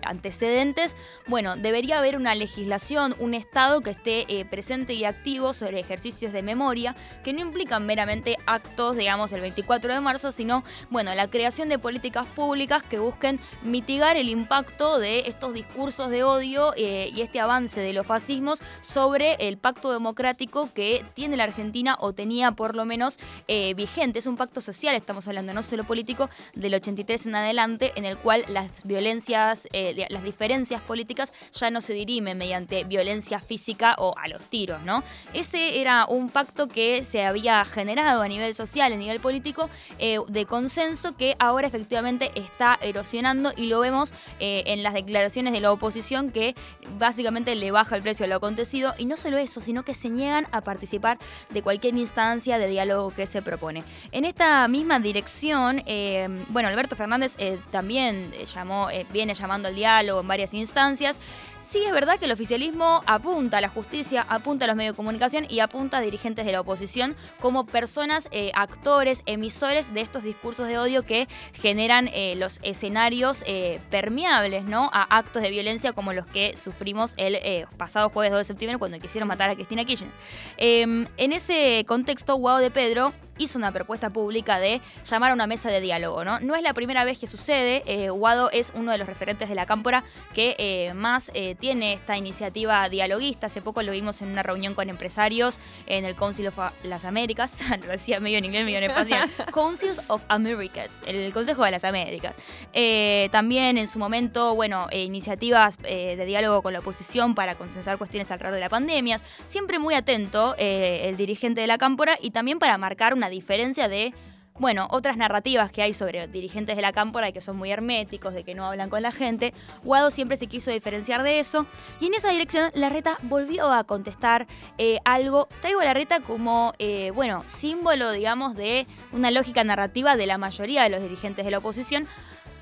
antecedentes, 0.04 0.96
bueno, 1.28 1.58
debería 1.58 2.00
haber 2.00 2.16
una 2.16 2.34
legislación, 2.36 3.17
un 3.20 3.34
Estado 3.34 3.82
que 3.82 3.90
esté 3.90 4.26
eh, 4.28 4.46
presente 4.46 4.94
y 4.94 5.04
activo 5.04 5.54
sobre 5.54 5.80
ejercicios 5.80 6.34
de 6.34 6.42
memoria 6.42 6.96
que 7.24 7.34
no 7.34 7.42
implican 7.42 7.86
meramente 7.86 8.38
actos, 8.46 8.96
digamos, 8.96 9.32
el 9.32 9.42
24 9.42 9.94
de 9.94 10.00
marzo, 10.02 10.32
sino, 10.32 10.64
bueno, 10.90 11.14
la 11.16 11.28
creación 11.28 11.70
de 11.70 11.80
políticas 11.80 12.28
públicas 12.28 12.84
que 12.84 13.00
busquen 13.00 13.40
mitigar 13.64 14.18
el 14.18 14.30
impacto 14.30 15.00
de 15.00 15.22
estos 15.28 15.54
discursos 15.54 16.10
de 16.10 16.24
odio 16.24 16.74
eh, 16.76 17.10
y 17.14 17.22
este 17.22 17.40
avance 17.40 17.82
de 17.82 17.94
los 17.94 18.06
fascismos 18.06 18.62
sobre 18.82 19.34
el 19.48 19.58
pacto 19.58 19.92
democrático 19.92 20.70
que 20.74 21.04
tiene 21.14 21.38
la 21.38 21.46
Argentina 21.46 21.96
o 22.00 22.14
tenía 22.14 22.52
por 22.52 22.76
lo 22.76 22.86
menos 22.86 23.20
eh, 23.48 23.74
vigente. 23.74 24.20
Es 24.20 24.28
un 24.28 24.38
pacto 24.38 24.62
social, 24.62 24.96
estamos 24.96 25.28
hablando 25.28 25.54
no 25.54 25.64
solo 25.64 25.84
político, 25.84 26.30
del 26.54 26.76
83 26.76 27.26
en 27.26 27.36
adelante, 27.36 27.94
en 27.96 28.06
el 28.06 28.18
cual 28.18 28.46
las 28.48 28.84
violencias, 28.84 29.68
las 30.10 30.24
diferencias 30.24 30.82
políticas 30.82 31.34
ya 31.52 31.72
no 31.72 31.82
se 31.82 31.94
dirimen 31.94 32.38
mediante 32.38 32.84
violencia 32.84 33.07
violencia 33.08 33.40
física 33.40 33.96
o 34.00 34.14
a 34.18 34.28
los 34.28 34.42
tiros, 34.42 34.84
¿no? 34.84 35.02
Ese 35.34 35.80
era 35.80 36.06
un 36.08 36.30
pacto 36.30 36.68
que 36.68 37.06
se 37.06 37.24
había 37.24 37.64
generado 37.64 38.22
a 38.22 38.28
nivel 38.28 38.54
social, 38.54 38.92
a 38.92 38.98
nivel 38.98 39.22
político, 39.22 39.70
eh, 39.98 40.18
de 40.28 40.46
consenso 40.46 41.16
que 41.16 41.36
ahora 41.40 41.68
efectivamente 41.68 42.32
está 42.36 42.78
erosionando 42.82 43.54
y 43.56 43.68
lo 43.68 43.80
vemos 43.80 44.14
eh, 44.40 44.64
en 44.68 44.84
las 44.84 44.94
declaraciones 44.94 45.54
de 45.54 45.62
la 45.62 45.72
oposición 45.72 46.32
que 46.32 46.54
básicamente 47.00 47.56
le 47.56 47.72
baja 47.72 47.96
el 47.96 48.02
precio 48.02 48.26
a 48.26 48.28
lo 48.28 48.36
acontecido 48.36 48.94
y 48.98 49.06
no 49.06 49.16
solo 49.16 49.38
eso, 49.38 49.62
sino 49.62 49.84
que 49.84 49.94
se 49.94 50.10
niegan 50.10 50.46
a 50.52 50.60
participar 50.60 51.18
de 51.50 51.62
cualquier 51.62 51.96
instancia 51.96 52.58
de 52.58 52.68
diálogo 52.68 53.12
que 53.12 53.26
se 53.26 53.42
propone. 53.42 53.86
En 54.12 54.26
esta 54.26 54.68
misma 54.68 55.00
dirección, 55.00 55.82
eh, 55.86 56.28
bueno, 56.50 56.68
Alberto 56.68 56.98
Fernández 56.98 57.38
también 57.72 58.34
llamó, 58.54 58.90
viene 59.14 59.34
llamando 59.34 59.70
al 59.70 59.76
diálogo 59.76 60.20
en 60.20 60.28
varias 60.28 60.54
instancias. 60.54 61.22
Sí 61.62 61.80
es 61.86 61.92
verdad 61.92 62.18
que 62.18 62.26
el 62.26 62.32
oficialismo 62.32 62.87
apunta 63.06 63.58
a 63.58 63.62
la 63.62 63.70
justicia, 63.70 64.26
apunta 64.28 64.66
a 64.66 64.68
los 64.68 64.76
medios 64.76 64.94
de 64.94 64.98
comunicación 64.98 65.46
y 65.50 65.60
apunta 65.60 65.98
a 65.98 66.02
dirigentes 66.02 66.46
de 66.46 66.52
la 66.52 66.62
oposición 66.62 67.16
como 67.40 67.66
personas, 67.66 68.28
eh, 68.32 68.52
actores, 68.56 69.24
emisores 69.26 69.94
de 69.94 70.02
estos 70.02 70.24
discursos 70.24 70.68
de 70.68 70.78
odio 70.78 71.04
que 71.04 71.28
generan 71.54 72.10
eh, 72.14 72.36
los 72.36 72.60
escenarios 72.64 73.44
eh, 73.48 73.80
permeables 73.90 74.66
¿no? 74.66 74.90
a 74.94 75.04
actos 75.18 75.42
de 75.42 75.50
violencia 75.50 75.94
como 75.94 76.14
los 76.14 76.26
que 76.28 76.56
sufrimos 76.58 77.14
el 77.18 77.68
pasado 77.78 78.10
jueves 78.10 78.32
2 78.32 78.40
de 78.40 78.44
septiembre 78.44 78.78
cuando 78.78 79.00
quisieron 79.00 79.28
matar 79.28 79.50
a 79.50 79.56
Cristina 79.56 79.86
Kirchner. 79.86 80.12
Em, 80.58 81.08
en 81.18 81.34
ese 81.34 81.84
contexto, 81.88 82.36
Guado 82.36 82.60
de 82.60 82.72
Pedro 82.72 83.14
hizo 83.38 83.58
una 83.58 83.72
propuesta 83.72 84.10
pública 84.10 84.60
de 84.60 84.82
llamar 85.06 85.32
a 85.32 85.34
una 85.34 85.48
mesa 85.48 85.70
de 85.70 85.82
diálogo. 85.82 86.24
No, 86.24 86.40
no 86.40 86.56
es 86.56 86.62
la 86.62 86.74
primera 86.74 87.04
vez 87.04 87.20
que 87.20 87.28
sucede. 87.28 87.84
Eh, 87.86 88.10
Guado 88.10 88.50
es 88.52 88.72
uno 88.76 88.92
de 88.92 88.98
los 88.98 89.08
referentes 89.08 89.50
de 89.50 89.56
la 89.56 89.66
cámpora 89.66 90.04
que 90.34 90.56
eh, 90.58 90.94
más 90.94 91.32
eh, 91.34 91.56
tiene 91.56 91.94
esta 91.94 92.18
iniciativa 92.18 92.90
dialoguista. 92.90 93.48
Hace 93.48 93.62
poco 93.62 93.82
lo 93.84 93.92
vimos 93.92 94.22
en 94.22 94.30
una 94.30 94.44
reunión 94.44 94.74
con 94.74 94.90
empresarios 94.90 95.60
en 95.86 96.06
el 96.06 96.16
Council 96.16 96.48
of 96.48 96.58
las 96.84 97.06
Américas. 97.06 97.62
lo 97.86 97.92
decía 97.92 98.20
medio 98.20 98.38
en 98.38 98.46
inglés, 98.46 98.66
medio 98.66 98.78
en 98.78 98.86
español. 98.86 99.30
Councils 99.54 100.10
of 100.10 100.24
Americas, 100.28 101.02
el 101.06 101.32
Consejo 101.34 101.64
de 101.64 101.72
las 101.72 101.84
Américas. 101.84 102.36
Eh, 102.74 103.30
también 103.32 103.78
en 103.78 103.88
su 103.88 104.00
momento, 104.00 104.56
bueno, 104.56 104.88
iniciativas 104.92 105.78
de 105.78 106.26
diálogo 106.26 106.62
con 106.62 106.74
la 106.74 106.80
oposición 106.80 107.36
para 107.36 107.56
consensar 107.56 107.98
cuestiones 107.98 108.32
alrededor 108.32 108.56
de 108.56 108.62
la 108.62 108.70
pandemia. 108.70 109.20
Siempre 109.46 109.80
muy 109.80 109.94
atento 109.94 110.56
el 110.58 111.18
dirigente 111.18 111.62
de 111.62 111.68
la 111.68 111.78
cámpora 111.78 112.18
y 112.22 112.32
también 112.32 112.60
para 112.60 112.78
marcar 112.78 113.14
una 113.14 113.27
diferencia 113.30 113.88
de 113.88 114.14
bueno, 114.60 114.88
otras 114.90 115.18
narrativas 115.18 115.72
que 115.72 115.82
hay 115.82 115.94
sobre 115.94 116.28
dirigentes 116.28 116.76
de 116.76 116.82
la 116.82 116.92
cámpora 116.92 117.30
y 117.30 117.34
que 117.34 117.42
son 117.42 117.58
muy 117.58 117.72
herméticos, 117.72 118.34
de 118.34 118.44
que 118.44 118.56
no 118.56 118.66
hablan 118.66 118.90
con 118.90 119.02
la 119.02 119.12
gente. 119.12 119.54
Guado 119.84 120.10
siempre 120.10 120.38
se 120.38 120.48
quiso 120.48 120.72
diferenciar 120.72 121.24
de 121.24 121.40
eso. 121.40 121.66
Y 122.00 122.08
en 122.08 122.16
esa 122.16 122.30
dirección, 122.30 122.72
Larreta 122.74 123.18
volvió 123.24 123.72
a 123.72 123.84
contestar 123.84 124.48
eh, 124.78 125.00
algo. 125.06 125.48
Traigo 125.62 125.82
a 125.82 125.86
Larreta 125.86 126.22
como, 126.22 126.74
eh, 126.80 127.12
bueno, 127.14 127.44
símbolo, 127.46 128.12
digamos, 128.12 128.56
de 128.56 128.88
una 129.12 129.32
lógica 129.32 129.64
narrativa 129.64 130.16
de 130.16 130.26
la 130.26 130.38
mayoría 130.38 130.84
de 130.84 130.90
los 130.90 131.02
dirigentes 131.02 131.46
de 131.46 131.52
la 131.52 131.60
oposición. 131.60 132.08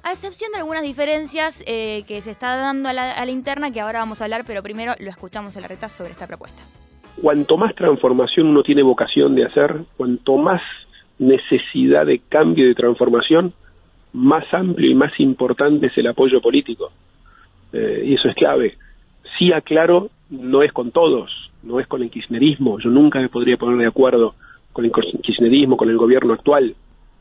A 0.03 0.11
excepción 0.11 0.51
de 0.51 0.59
algunas 0.59 0.83
diferencias 0.83 1.63
eh, 1.65 2.03
que 2.07 2.21
se 2.21 2.29
está 2.29 2.55
dando 2.57 2.89
a 2.89 2.93
la, 2.93 3.11
a 3.11 3.25
la 3.25 3.31
interna, 3.31 3.71
que 3.71 3.81
ahora 3.81 3.99
vamos 3.99 4.21
a 4.21 4.25
hablar, 4.25 4.43
pero 4.45 4.61
primero 4.61 4.93
lo 4.99 5.09
escuchamos 5.09 5.57
a 5.57 5.61
Larreta 5.61 5.89
sobre 5.89 6.11
esta 6.11 6.27
propuesta. 6.27 6.61
Cuanto 7.21 7.57
más 7.57 7.73
transformación 7.75 8.47
uno 8.47 8.63
tiene 8.63 8.83
vocación 8.83 9.35
de 9.35 9.45
hacer, 9.45 9.77
cuanto 9.97 10.37
más 10.37 10.61
necesidad 11.17 12.05
de 12.05 12.19
cambio 12.19 12.65
y 12.65 12.69
de 12.69 12.75
transformación, 12.75 13.53
más 14.13 14.45
amplio 14.53 14.89
y 14.89 14.95
más 14.95 15.17
importante 15.19 15.87
es 15.87 15.97
el 15.97 16.07
apoyo 16.07 16.41
político. 16.41 16.91
Eh, 17.73 18.03
y 18.05 18.13
eso 18.15 18.29
es 18.29 18.35
clave. 18.35 18.77
Sí 19.37 19.51
aclaro, 19.51 20.09
no 20.29 20.63
es 20.63 20.71
con 20.71 20.91
todos, 20.91 21.51
no 21.63 21.79
es 21.79 21.87
con 21.87 22.01
el 22.01 22.09
kirchnerismo. 22.09 22.79
Yo 22.79 22.89
nunca 22.89 23.19
me 23.19 23.29
podría 23.29 23.57
poner 23.57 23.77
de 23.77 23.87
acuerdo 23.87 24.35
con 24.71 24.85
el 24.85 24.91
kirchnerismo, 24.91 25.77
con 25.77 25.89
el 25.89 25.97
gobierno 25.97 26.33
actual, 26.33 26.75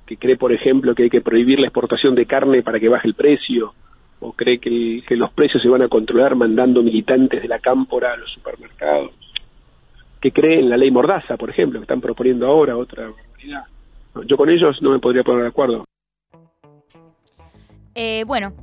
que 0.06 0.16
cree, 0.16 0.36
por 0.36 0.52
ejemplo, 0.52 0.94
que 0.94 1.04
hay 1.04 1.10
que 1.10 1.20
prohibir 1.20 1.60
la 1.60 1.68
exportación 1.68 2.14
de 2.14 2.26
carne 2.26 2.62
para 2.62 2.80
que 2.80 2.88
baje 2.88 3.08
el 3.08 3.14
precio, 3.14 3.74
o 4.20 4.32
cree 4.32 4.58
que, 4.58 5.02
que 5.06 5.16
los 5.16 5.32
precios 5.32 5.62
se 5.62 5.68
van 5.68 5.82
a 5.82 5.88
controlar 5.88 6.34
mandando 6.34 6.82
militantes 6.82 7.42
de 7.42 7.48
la 7.48 7.58
cámpora 7.58 8.12
a 8.12 8.16
los 8.16 8.30
supermercados, 8.32 9.12
que 10.24 10.32
cree 10.32 10.58
en 10.58 10.70
la 10.70 10.78
ley 10.78 10.90
Mordaza, 10.90 11.36
por 11.36 11.50
ejemplo, 11.50 11.78
que 11.78 11.84
están 11.84 12.00
proponiendo 12.00 12.46
ahora 12.46 12.78
otra. 12.78 13.12
Yo 14.24 14.38
con 14.38 14.48
ellos 14.48 14.80
no 14.80 14.88
me 14.92 14.98
podría 14.98 15.22
poner 15.22 15.42
de 15.42 15.48
acuerdo. 15.48 15.84
Eh, 17.94 18.24
bueno, 18.26 18.54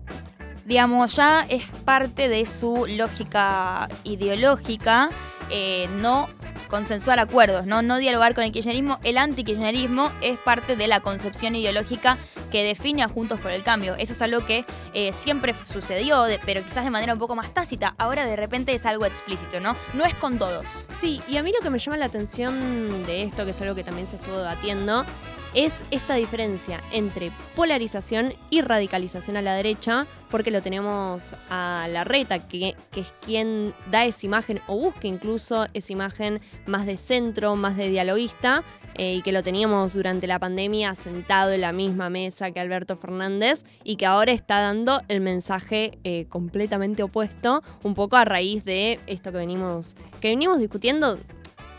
digamos, 0.65 1.15
ya 1.15 1.41
es 1.47 1.63
parte 1.85 2.29
de 2.29 2.47
su 2.47 2.87
lógica 2.97 3.87
ideológica 4.03 5.09
eh, 5.51 5.87
no 6.01 6.25
consensuar 6.67 7.19
acuerdos, 7.19 7.67
¿no? 7.67 7.83
no 7.83 7.99
dialogar 7.99 8.33
con 8.33 8.43
el 8.43 8.51
kirchnerismo. 8.51 8.97
El 9.03 9.19
antikirchnerismo 9.19 10.09
es 10.21 10.39
parte 10.39 10.75
de 10.75 10.87
la 10.87 11.01
concepción 11.01 11.55
ideológica 11.55 12.17
que 12.51 12.63
define 12.63 13.03
a 13.03 13.07
Juntos 13.07 13.39
por 13.39 13.51
el 13.51 13.63
Cambio. 13.63 13.95
Eso 13.97 14.13
es 14.13 14.21
algo 14.21 14.45
que 14.45 14.65
eh, 14.93 15.13
siempre 15.13 15.55
sucedió, 15.65 16.25
pero 16.45 16.63
quizás 16.63 16.83
de 16.83 16.91
manera 16.91 17.13
un 17.13 17.19
poco 17.19 17.35
más 17.35 17.53
tácita. 17.53 17.95
Ahora 17.97 18.25
de 18.25 18.35
repente 18.35 18.73
es 18.73 18.85
algo 18.85 19.05
explícito, 19.05 19.59
¿no? 19.59 19.75
No 19.93 20.05
es 20.05 20.13
con 20.15 20.37
todos. 20.37 20.87
Sí, 20.89 21.21
y 21.27 21.37
a 21.37 21.43
mí 21.43 21.51
lo 21.51 21.63
que 21.63 21.69
me 21.69 21.79
llama 21.79 21.97
la 21.97 22.05
atención 22.05 23.05
de 23.05 23.23
esto, 23.23 23.45
que 23.45 23.51
es 23.51 23.61
algo 23.61 23.75
que 23.75 23.83
también 23.83 24.07
se 24.07 24.17
estuvo 24.17 24.37
debatiendo, 24.37 25.05
es 25.53 25.83
esta 25.91 26.15
diferencia 26.15 26.79
entre 26.91 27.31
polarización 27.55 28.33
y 28.49 28.61
radicalización 28.61 29.37
a 29.37 29.41
la 29.41 29.53
derecha, 29.53 30.07
porque 30.29 30.51
lo 30.51 30.61
tenemos 30.61 31.35
a 31.49 31.87
la 31.89 32.03
reta, 32.03 32.47
que, 32.47 32.75
que 32.91 33.01
es 33.01 33.13
quien 33.25 33.73
da 33.89 34.05
esa 34.05 34.25
imagen, 34.25 34.61
o 34.67 34.77
busca 34.77 35.07
incluso 35.07 35.67
esa 35.73 35.91
imagen 35.91 36.39
más 36.65 36.85
de 36.85 36.97
centro, 36.97 37.55
más 37.55 37.75
de 37.75 37.89
dialoguista, 37.89 38.63
eh, 38.95 39.15
y 39.15 39.21
que 39.21 39.31
lo 39.31 39.43
teníamos 39.43 39.93
durante 39.93 40.27
la 40.27 40.39
pandemia 40.39 40.95
sentado 40.95 41.51
en 41.51 41.61
la 41.61 41.71
misma 41.71 42.09
mesa 42.09 42.51
que 42.51 42.59
Alberto 42.59 42.95
Fernández, 42.95 43.63
y 43.83 43.95
que 43.95 44.05
ahora 44.05 44.31
está 44.31 44.59
dando 44.59 45.01
el 45.07 45.21
mensaje 45.21 45.97
eh, 46.03 46.25
completamente 46.29 47.03
opuesto, 47.03 47.63
un 47.83 47.95
poco 47.95 48.17
a 48.17 48.25
raíz 48.25 48.65
de 48.65 48.99
esto 49.07 49.31
que 49.31 49.37
venimos, 49.37 49.95
que 50.19 50.29
venimos 50.29 50.59
discutiendo, 50.59 51.17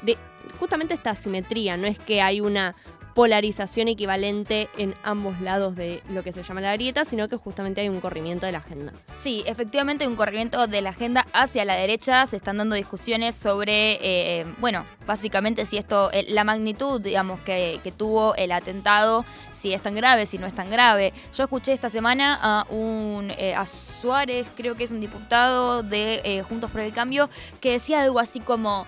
de 0.02 0.16
justamente 0.58 0.94
esta 0.94 1.10
asimetría, 1.10 1.76
no 1.76 1.86
es 1.86 1.98
que 1.98 2.22
hay 2.22 2.40
una 2.40 2.74
polarización 3.14 3.88
equivalente 3.88 4.68
en 4.76 4.94
ambos 5.02 5.40
lados 5.40 5.76
de 5.76 6.02
lo 6.08 6.22
que 6.22 6.32
se 6.32 6.42
llama 6.42 6.60
la 6.60 6.72
grieta, 6.72 7.04
sino 7.04 7.28
que 7.28 7.36
justamente 7.36 7.80
hay 7.80 7.88
un 7.88 8.00
corrimiento 8.00 8.46
de 8.46 8.52
la 8.52 8.58
agenda. 8.58 8.92
Sí, 9.16 9.42
efectivamente 9.46 10.06
un 10.06 10.16
corrimiento 10.16 10.66
de 10.66 10.80
la 10.80 10.90
agenda 10.90 11.26
hacia 11.32 11.64
la 11.64 11.74
derecha. 11.74 12.26
Se 12.26 12.36
están 12.36 12.56
dando 12.56 12.74
discusiones 12.74 13.34
sobre, 13.34 13.98
eh, 14.00 14.46
bueno, 14.58 14.84
básicamente 15.06 15.66
si 15.66 15.76
esto, 15.76 16.10
eh, 16.12 16.24
la 16.28 16.44
magnitud, 16.44 17.00
digamos, 17.00 17.40
que, 17.40 17.80
tuvo 17.96 18.34
el 18.36 18.52
atentado, 18.52 19.24
si 19.52 19.74
es 19.74 19.82
tan 19.82 19.94
grave, 19.94 20.24
si 20.24 20.38
no 20.38 20.46
es 20.46 20.54
tan 20.54 20.70
grave. 20.70 21.12
Yo 21.36 21.44
escuché 21.44 21.72
esta 21.72 21.90
semana 21.90 22.38
a 22.40 22.64
un 22.70 23.30
eh, 23.36 23.54
a 23.54 23.66
Suárez, 23.66 24.46
creo 24.56 24.74
que 24.74 24.84
es 24.84 24.90
un 24.90 25.00
diputado 25.00 25.82
de 25.82 26.42
Juntos 26.48 26.70
por 26.70 26.80
el 26.80 26.92
Cambio, 26.92 27.28
que 27.60 27.72
decía 27.72 28.02
algo 28.02 28.18
así 28.18 28.40
como. 28.40 28.86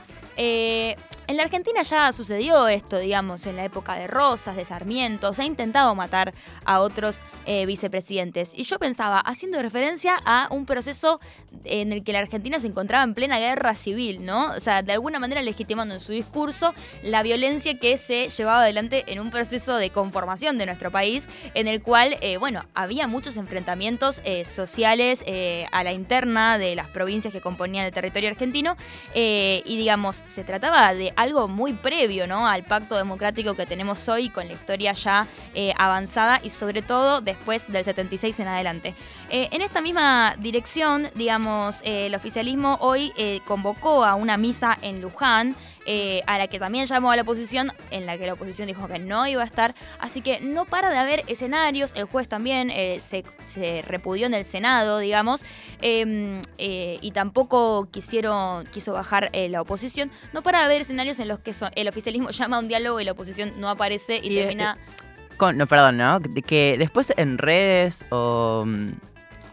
En 1.26 1.36
la 1.36 1.44
Argentina 1.44 1.82
ya 1.82 2.12
sucedió 2.12 2.68
esto, 2.68 2.98
digamos, 2.98 3.46
en 3.46 3.56
la 3.56 3.64
época 3.64 3.94
de 3.94 4.06
Rosas, 4.06 4.56
de 4.56 4.64
Sarmiento, 4.64 5.32
se 5.32 5.42
ha 5.42 5.44
intentado 5.44 5.94
matar 5.94 6.34
a 6.64 6.80
otros 6.80 7.22
eh, 7.46 7.64
vicepresidentes. 7.66 8.50
Y 8.54 8.64
yo 8.64 8.78
pensaba, 8.78 9.20
haciendo 9.20 9.60
referencia 9.62 10.20
a 10.24 10.48
un 10.50 10.66
proceso 10.66 11.20
en 11.64 11.92
el 11.92 12.04
que 12.04 12.12
la 12.12 12.18
Argentina 12.18 12.58
se 12.58 12.66
encontraba 12.66 13.04
en 13.04 13.14
plena 13.14 13.38
guerra 13.38 13.74
civil, 13.74 14.24
¿no? 14.24 14.48
O 14.52 14.60
sea, 14.60 14.82
de 14.82 14.92
alguna 14.92 15.18
manera 15.18 15.40
legitimando 15.40 15.94
en 15.94 16.00
su 16.00 16.12
discurso 16.12 16.74
la 17.02 17.22
violencia 17.22 17.78
que 17.78 17.96
se 17.96 18.28
llevaba 18.28 18.62
adelante 18.62 19.04
en 19.06 19.20
un 19.20 19.30
proceso 19.30 19.76
de 19.76 19.90
conformación 19.90 20.58
de 20.58 20.66
nuestro 20.66 20.90
país, 20.90 21.28
en 21.54 21.68
el 21.68 21.82
cual, 21.82 22.18
eh, 22.20 22.36
bueno, 22.36 22.64
había 22.74 23.06
muchos 23.06 23.36
enfrentamientos 23.36 24.20
eh, 24.24 24.44
sociales 24.44 25.24
a 25.72 25.84
la 25.84 25.92
interna 25.92 26.58
de 26.58 26.74
las 26.74 26.88
provincias 26.88 27.32
que 27.32 27.40
componían 27.40 27.86
el 27.86 27.92
territorio 27.92 28.28
argentino, 28.28 28.76
y 29.14 29.76
digamos, 29.76 30.22
se 30.26 30.44
trataba 30.44 30.92
de 30.94 31.13
algo 31.16 31.48
muy 31.48 31.72
previo, 31.72 32.26
¿no? 32.26 32.46
Al 32.46 32.64
pacto 32.64 32.96
democrático 32.96 33.54
que 33.54 33.66
tenemos 33.66 34.08
hoy 34.08 34.30
con 34.30 34.46
la 34.46 34.54
historia 34.54 34.92
ya 34.92 35.26
eh, 35.54 35.72
avanzada 35.76 36.40
y 36.42 36.50
sobre 36.50 36.82
todo 36.82 37.20
después 37.20 37.70
del 37.70 37.84
76 37.84 38.40
en 38.40 38.48
adelante. 38.48 38.94
Eh, 39.30 39.48
en 39.52 39.62
esta 39.62 39.80
misma 39.80 40.34
dirección, 40.38 41.10
digamos, 41.14 41.80
eh, 41.82 42.06
el 42.06 42.14
oficialismo 42.14 42.78
hoy 42.80 43.12
convocó 43.46 44.04
a 44.04 44.14
una 44.14 44.36
misa 44.36 44.76
en 44.82 45.00
Luján, 45.00 45.56
eh, 45.86 46.22
a 46.26 46.38
la 46.38 46.46
que 46.48 46.58
también 46.58 46.86
llamó 46.86 47.10
a 47.10 47.16
la 47.16 47.22
oposición, 47.22 47.72
en 47.90 48.06
la 48.06 48.16
que 48.18 48.26
la 48.26 48.34
oposición 48.34 48.68
dijo 48.68 48.86
que 48.88 48.98
no 48.98 49.26
iba 49.26 49.42
a 49.42 49.44
estar. 49.46 49.74
Así 49.98 50.20
que 50.20 50.40
no 50.40 50.64
para 50.64 50.90
de 50.90 50.98
haber 50.98 51.24
escenarios. 51.26 51.92
El 51.94 52.04
juez 52.04 52.28
también 52.28 52.70
eh, 52.70 52.98
se, 53.00 53.24
se 53.46 53.82
repudió 53.82 54.26
en 54.26 54.34
el 54.34 54.44
Senado, 54.44 54.98
digamos, 54.98 55.44
eh, 55.80 56.40
eh, 56.58 56.98
y 57.00 57.10
tampoco 57.12 57.88
quisieron, 57.90 58.64
quiso 58.66 58.92
bajar 58.92 59.30
la 59.32 59.60
oposición. 59.60 60.10
No 60.32 60.42
para 60.42 60.60
de 60.60 60.64
haber 60.66 60.80
escenarios 60.82 61.18
en 61.20 61.28
los 61.28 61.38
que 61.38 61.52
son- 61.52 61.70
el 61.74 61.88
oficialismo 61.88 62.28
llama 62.30 62.56
a 62.56 62.60
un 62.60 62.68
diálogo 62.68 63.00
y 63.00 63.04
la 63.04 63.12
oposición 63.12 63.52
no 63.58 63.68
aparece 63.68 64.20
y, 64.22 64.32
Y, 64.32 64.36
termina. 64.36 64.78
Con- 65.36 65.56
no, 65.56 65.66
perdón, 65.66 65.96
¿no? 65.96 66.20
Que 66.46 66.76
después 66.78 67.12
en 67.16 67.38
redes 67.38 68.04
o... 68.10 68.64
mm, 68.66 68.92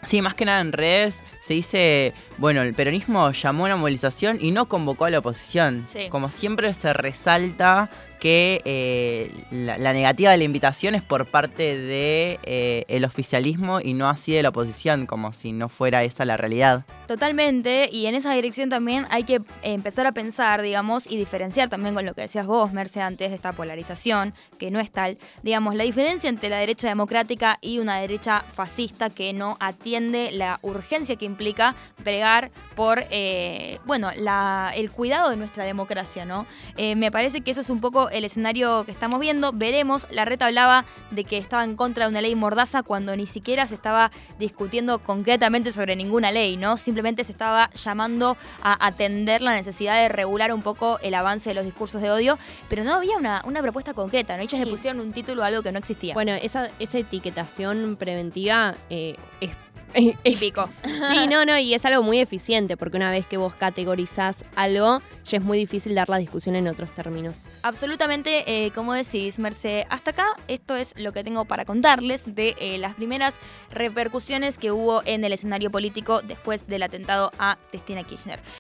Sí, 0.04 0.22
más 0.22 0.36
que 0.36 0.46
nada 0.46 0.62
en 0.62 0.72
redes 0.72 1.24
se 1.42 1.54
dice, 1.54 2.14
bueno, 2.38 2.62
el 2.62 2.74
peronismo 2.74 3.32
llamó 3.32 3.64
a 3.64 3.68
una 3.68 3.76
movilización 3.76 4.40
y 4.42 4.52
no 4.52 4.68
convocó 4.68 5.06
a 5.06 5.10
la 5.10 5.20
oposición. 5.20 5.86
Sí. 5.88 6.10
Como 6.10 6.30
siempre 6.30 6.74
se 6.74 6.94
resalta 6.94 7.90
que 8.22 8.62
eh, 8.66 9.32
la, 9.50 9.94
negativa 9.94 10.30
de 10.30 10.38
la 10.38 10.44
invitación 10.44 10.94
es 10.94 11.02
por 11.02 11.26
parte 11.26 11.76
de 11.76 12.40
eh, 12.44 13.02
oficialismo 13.04 13.82
y 13.82 13.96
no 13.96 14.08
así 14.08 14.32
de 14.32 14.44
la 14.44 14.50
oposición, 14.50 15.08
como 15.08 15.34
si 15.34 15.54
no 15.54 15.70
fuera 15.70 16.04
esa 16.04 16.24
la 16.24 16.38
realidad. 16.38 16.86
Totalmente, 17.08 17.90
y 17.92 18.06
en 18.06 18.14
esa 18.14 18.32
dirección 18.34 18.70
también 18.70 19.08
hay 19.10 19.24
que 19.24 19.42
empezar 19.64 20.06
a 20.06 20.12
pensar, 20.12 20.62
digamos, 20.62 21.10
y 21.10 21.18
diferenciar 21.18 21.68
también 21.68 21.96
con 21.96 22.06
lo 22.06 22.14
que 22.14 22.22
decías 22.22 22.46
vos, 22.46 22.72
Merce, 22.72 23.02
antes 23.02 23.32
de 23.32 23.36
esta 23.36 23.54
polarización, 23.54 24.36
que 24.60 24.70
no 24.70 24.80
es 24.80 24.92
tal, 24.92 25.18
digamos, 25.42 25.74
la 25.74 25.84
diferencia 25.84 26.30
entre 26.30 26.50
la 26.50 26.58
derecha 26.58 26.88
democrática 26.88 27.58
y 27.60 27.80
una 27.80 28.00
derecha 28.00 28.44
fascista 28.54 29.10
que 29.10 29.34
no 29.34 29.58
atiende 29.60 30.32
la 30.32 30.60
urgencia 30.62 31.16
que 31.16 31.26
implica 31.26 31.74
bregar 31.98 32.52
por, 32.76 33.04
eh, 33.10 33.80
bueno, 33.86 34.12
el 34.12 34.92
cuidado 34.92 35.32
de 35.32 35.38
nuestra 35.38 35.64
democracia, 35.64 36.24
¿no? 36.24 36.46
Eh, 36.78 36.96
me 36.96 37.12
parece 37.12 37.42
que 37.42 37.50
eso 37.50 37.62
es 37.62 37.70
un 37.72 37.82
poco 37.82 38.11
el 38.12 38.26
escenario 38.26 38.84
que 38.86 38.92
estamos 38.92 39.20
viendo, 39.20 39.52
veremos, 39.54 40.08
la 40.12 40.26
reta 40.26 40.46
hablaba 40.46 40.86
de 41.12 41.24
que 41.24 41.38
estaba 41.38 41.64
en 41.64 41.76
contra 41.76 42.06
de 42.06 42.12
una 42.12 42.22
ley 42.22 42.36
mordaza 42.36 42.84
cuando 42.84 43.16
ni 43.16 43.26
siquiera 43.26 43.68
se 43.68 43.76
estaba 43.76 44.12
discutiendo 44.40 45.00
concretamente 45.00 45.72
sobre 45.72 45.96
ninguna 45.96 46.32
ley, 46.32 46.58
¿no? 46.58 46.78
Simplemente 46.78 47.24
se 47.24 47.32
estaba 47.32 47.70
llamando 47.72 48.38
a 48.64 48.86
atender 48.86 49.42
la 49.42 49.54
necesidad 49.54 49.96
de 50.02 50.10
regular 50.10 50.54
un 50.54 50.62
poco 50.62 51.00
el 51.02 51.14
avance 51.14 51.50
de 51.50 51.54
los 51.56 51.66
discursos 51.66 52.02
de 52.02 52.12
odio, 52.12 52.38
pero 52.70 52.84
no 52.84 52.94
había 52.96 53.18
una, 53.18 53.42
una 53.46 53.62
propuesta 53.62 53.94
concreta, 53.94 54.36
¿no? 54.38 54.44
Ellos 54.44 54.60
le 54.60 54.66
Sí. 54.66 54.72
pusieron 54.72 55.00
un 55.02 55.12
título 55.14 55.44
a 55.44 55.48
algo 55.48 55.62
que 55.64 55.72
no 55.72 55.80
existía. 55.80 56.14
Bueno, 56.14 56.34
esa, 56.34 56.70
esa 56.80 56.98
etiquetación 57.00 57.96
preventiva 57.98 58.76
eh, 58.90 59.16
es, 59.40 59.52
es- 60.24 60.24
Típico. 60.24 60.70
Sí, 60.84 61.28
no, 61.30 61.46
no, 61.46 61.58
y 61.58 61.74
es 61.74 61.86
algo 61.86 62.04
muy 62.04 62.20
eficiente, 62.20 62.78
porque 62.78 62.98
una 62.98 63.12
vez 63.12 63.26
que 63.26 63.38
vos 63.38 63.54
categorizás 63.56 64.44
algo, 64.56 65.02
ya 65.26 65.38
es 65.38 65.44
muy 65.44 65.58
difícil 65.58 65.96
dar 65.96 66.10
la 66.10 66.18
discusión 66.18 66.56
en 66.56 66.68
otros 66.68 66.92
términos. 66.94 67.50
Absolutamente, 67.64 68.66
eh, 68.66 68.72
como 68.72 68.94
decís, 68.94 69.40
Merce, 69.40 69.86
hasta 69.90 70.12
acá 70.12 70.26
esto 70.48 70.76
es 70.76 70.94
lo 70.98 71.14
que 71.14 71.24
tengo 71.24 71.46
para 71.46 71.66
contarles 71.66 72.36
de 72.36 72.56
eh, 72.60 72.78
las 72.78 72.96
primeras 72.96 73.40
repercusiones 73.72 74.58
que 74.58 74.72
hubo 74.72 75.02
en 75.06 75.24
el 75.24 75.32
escenario 75.34 75.72
político 75.72 76.22
después 76.22 76.68
del 76.68 76.84
atentado 76.84 77.32
a 77.40 77.58
Cristina 77.70 78.04
Kirchner. 78.04 78.42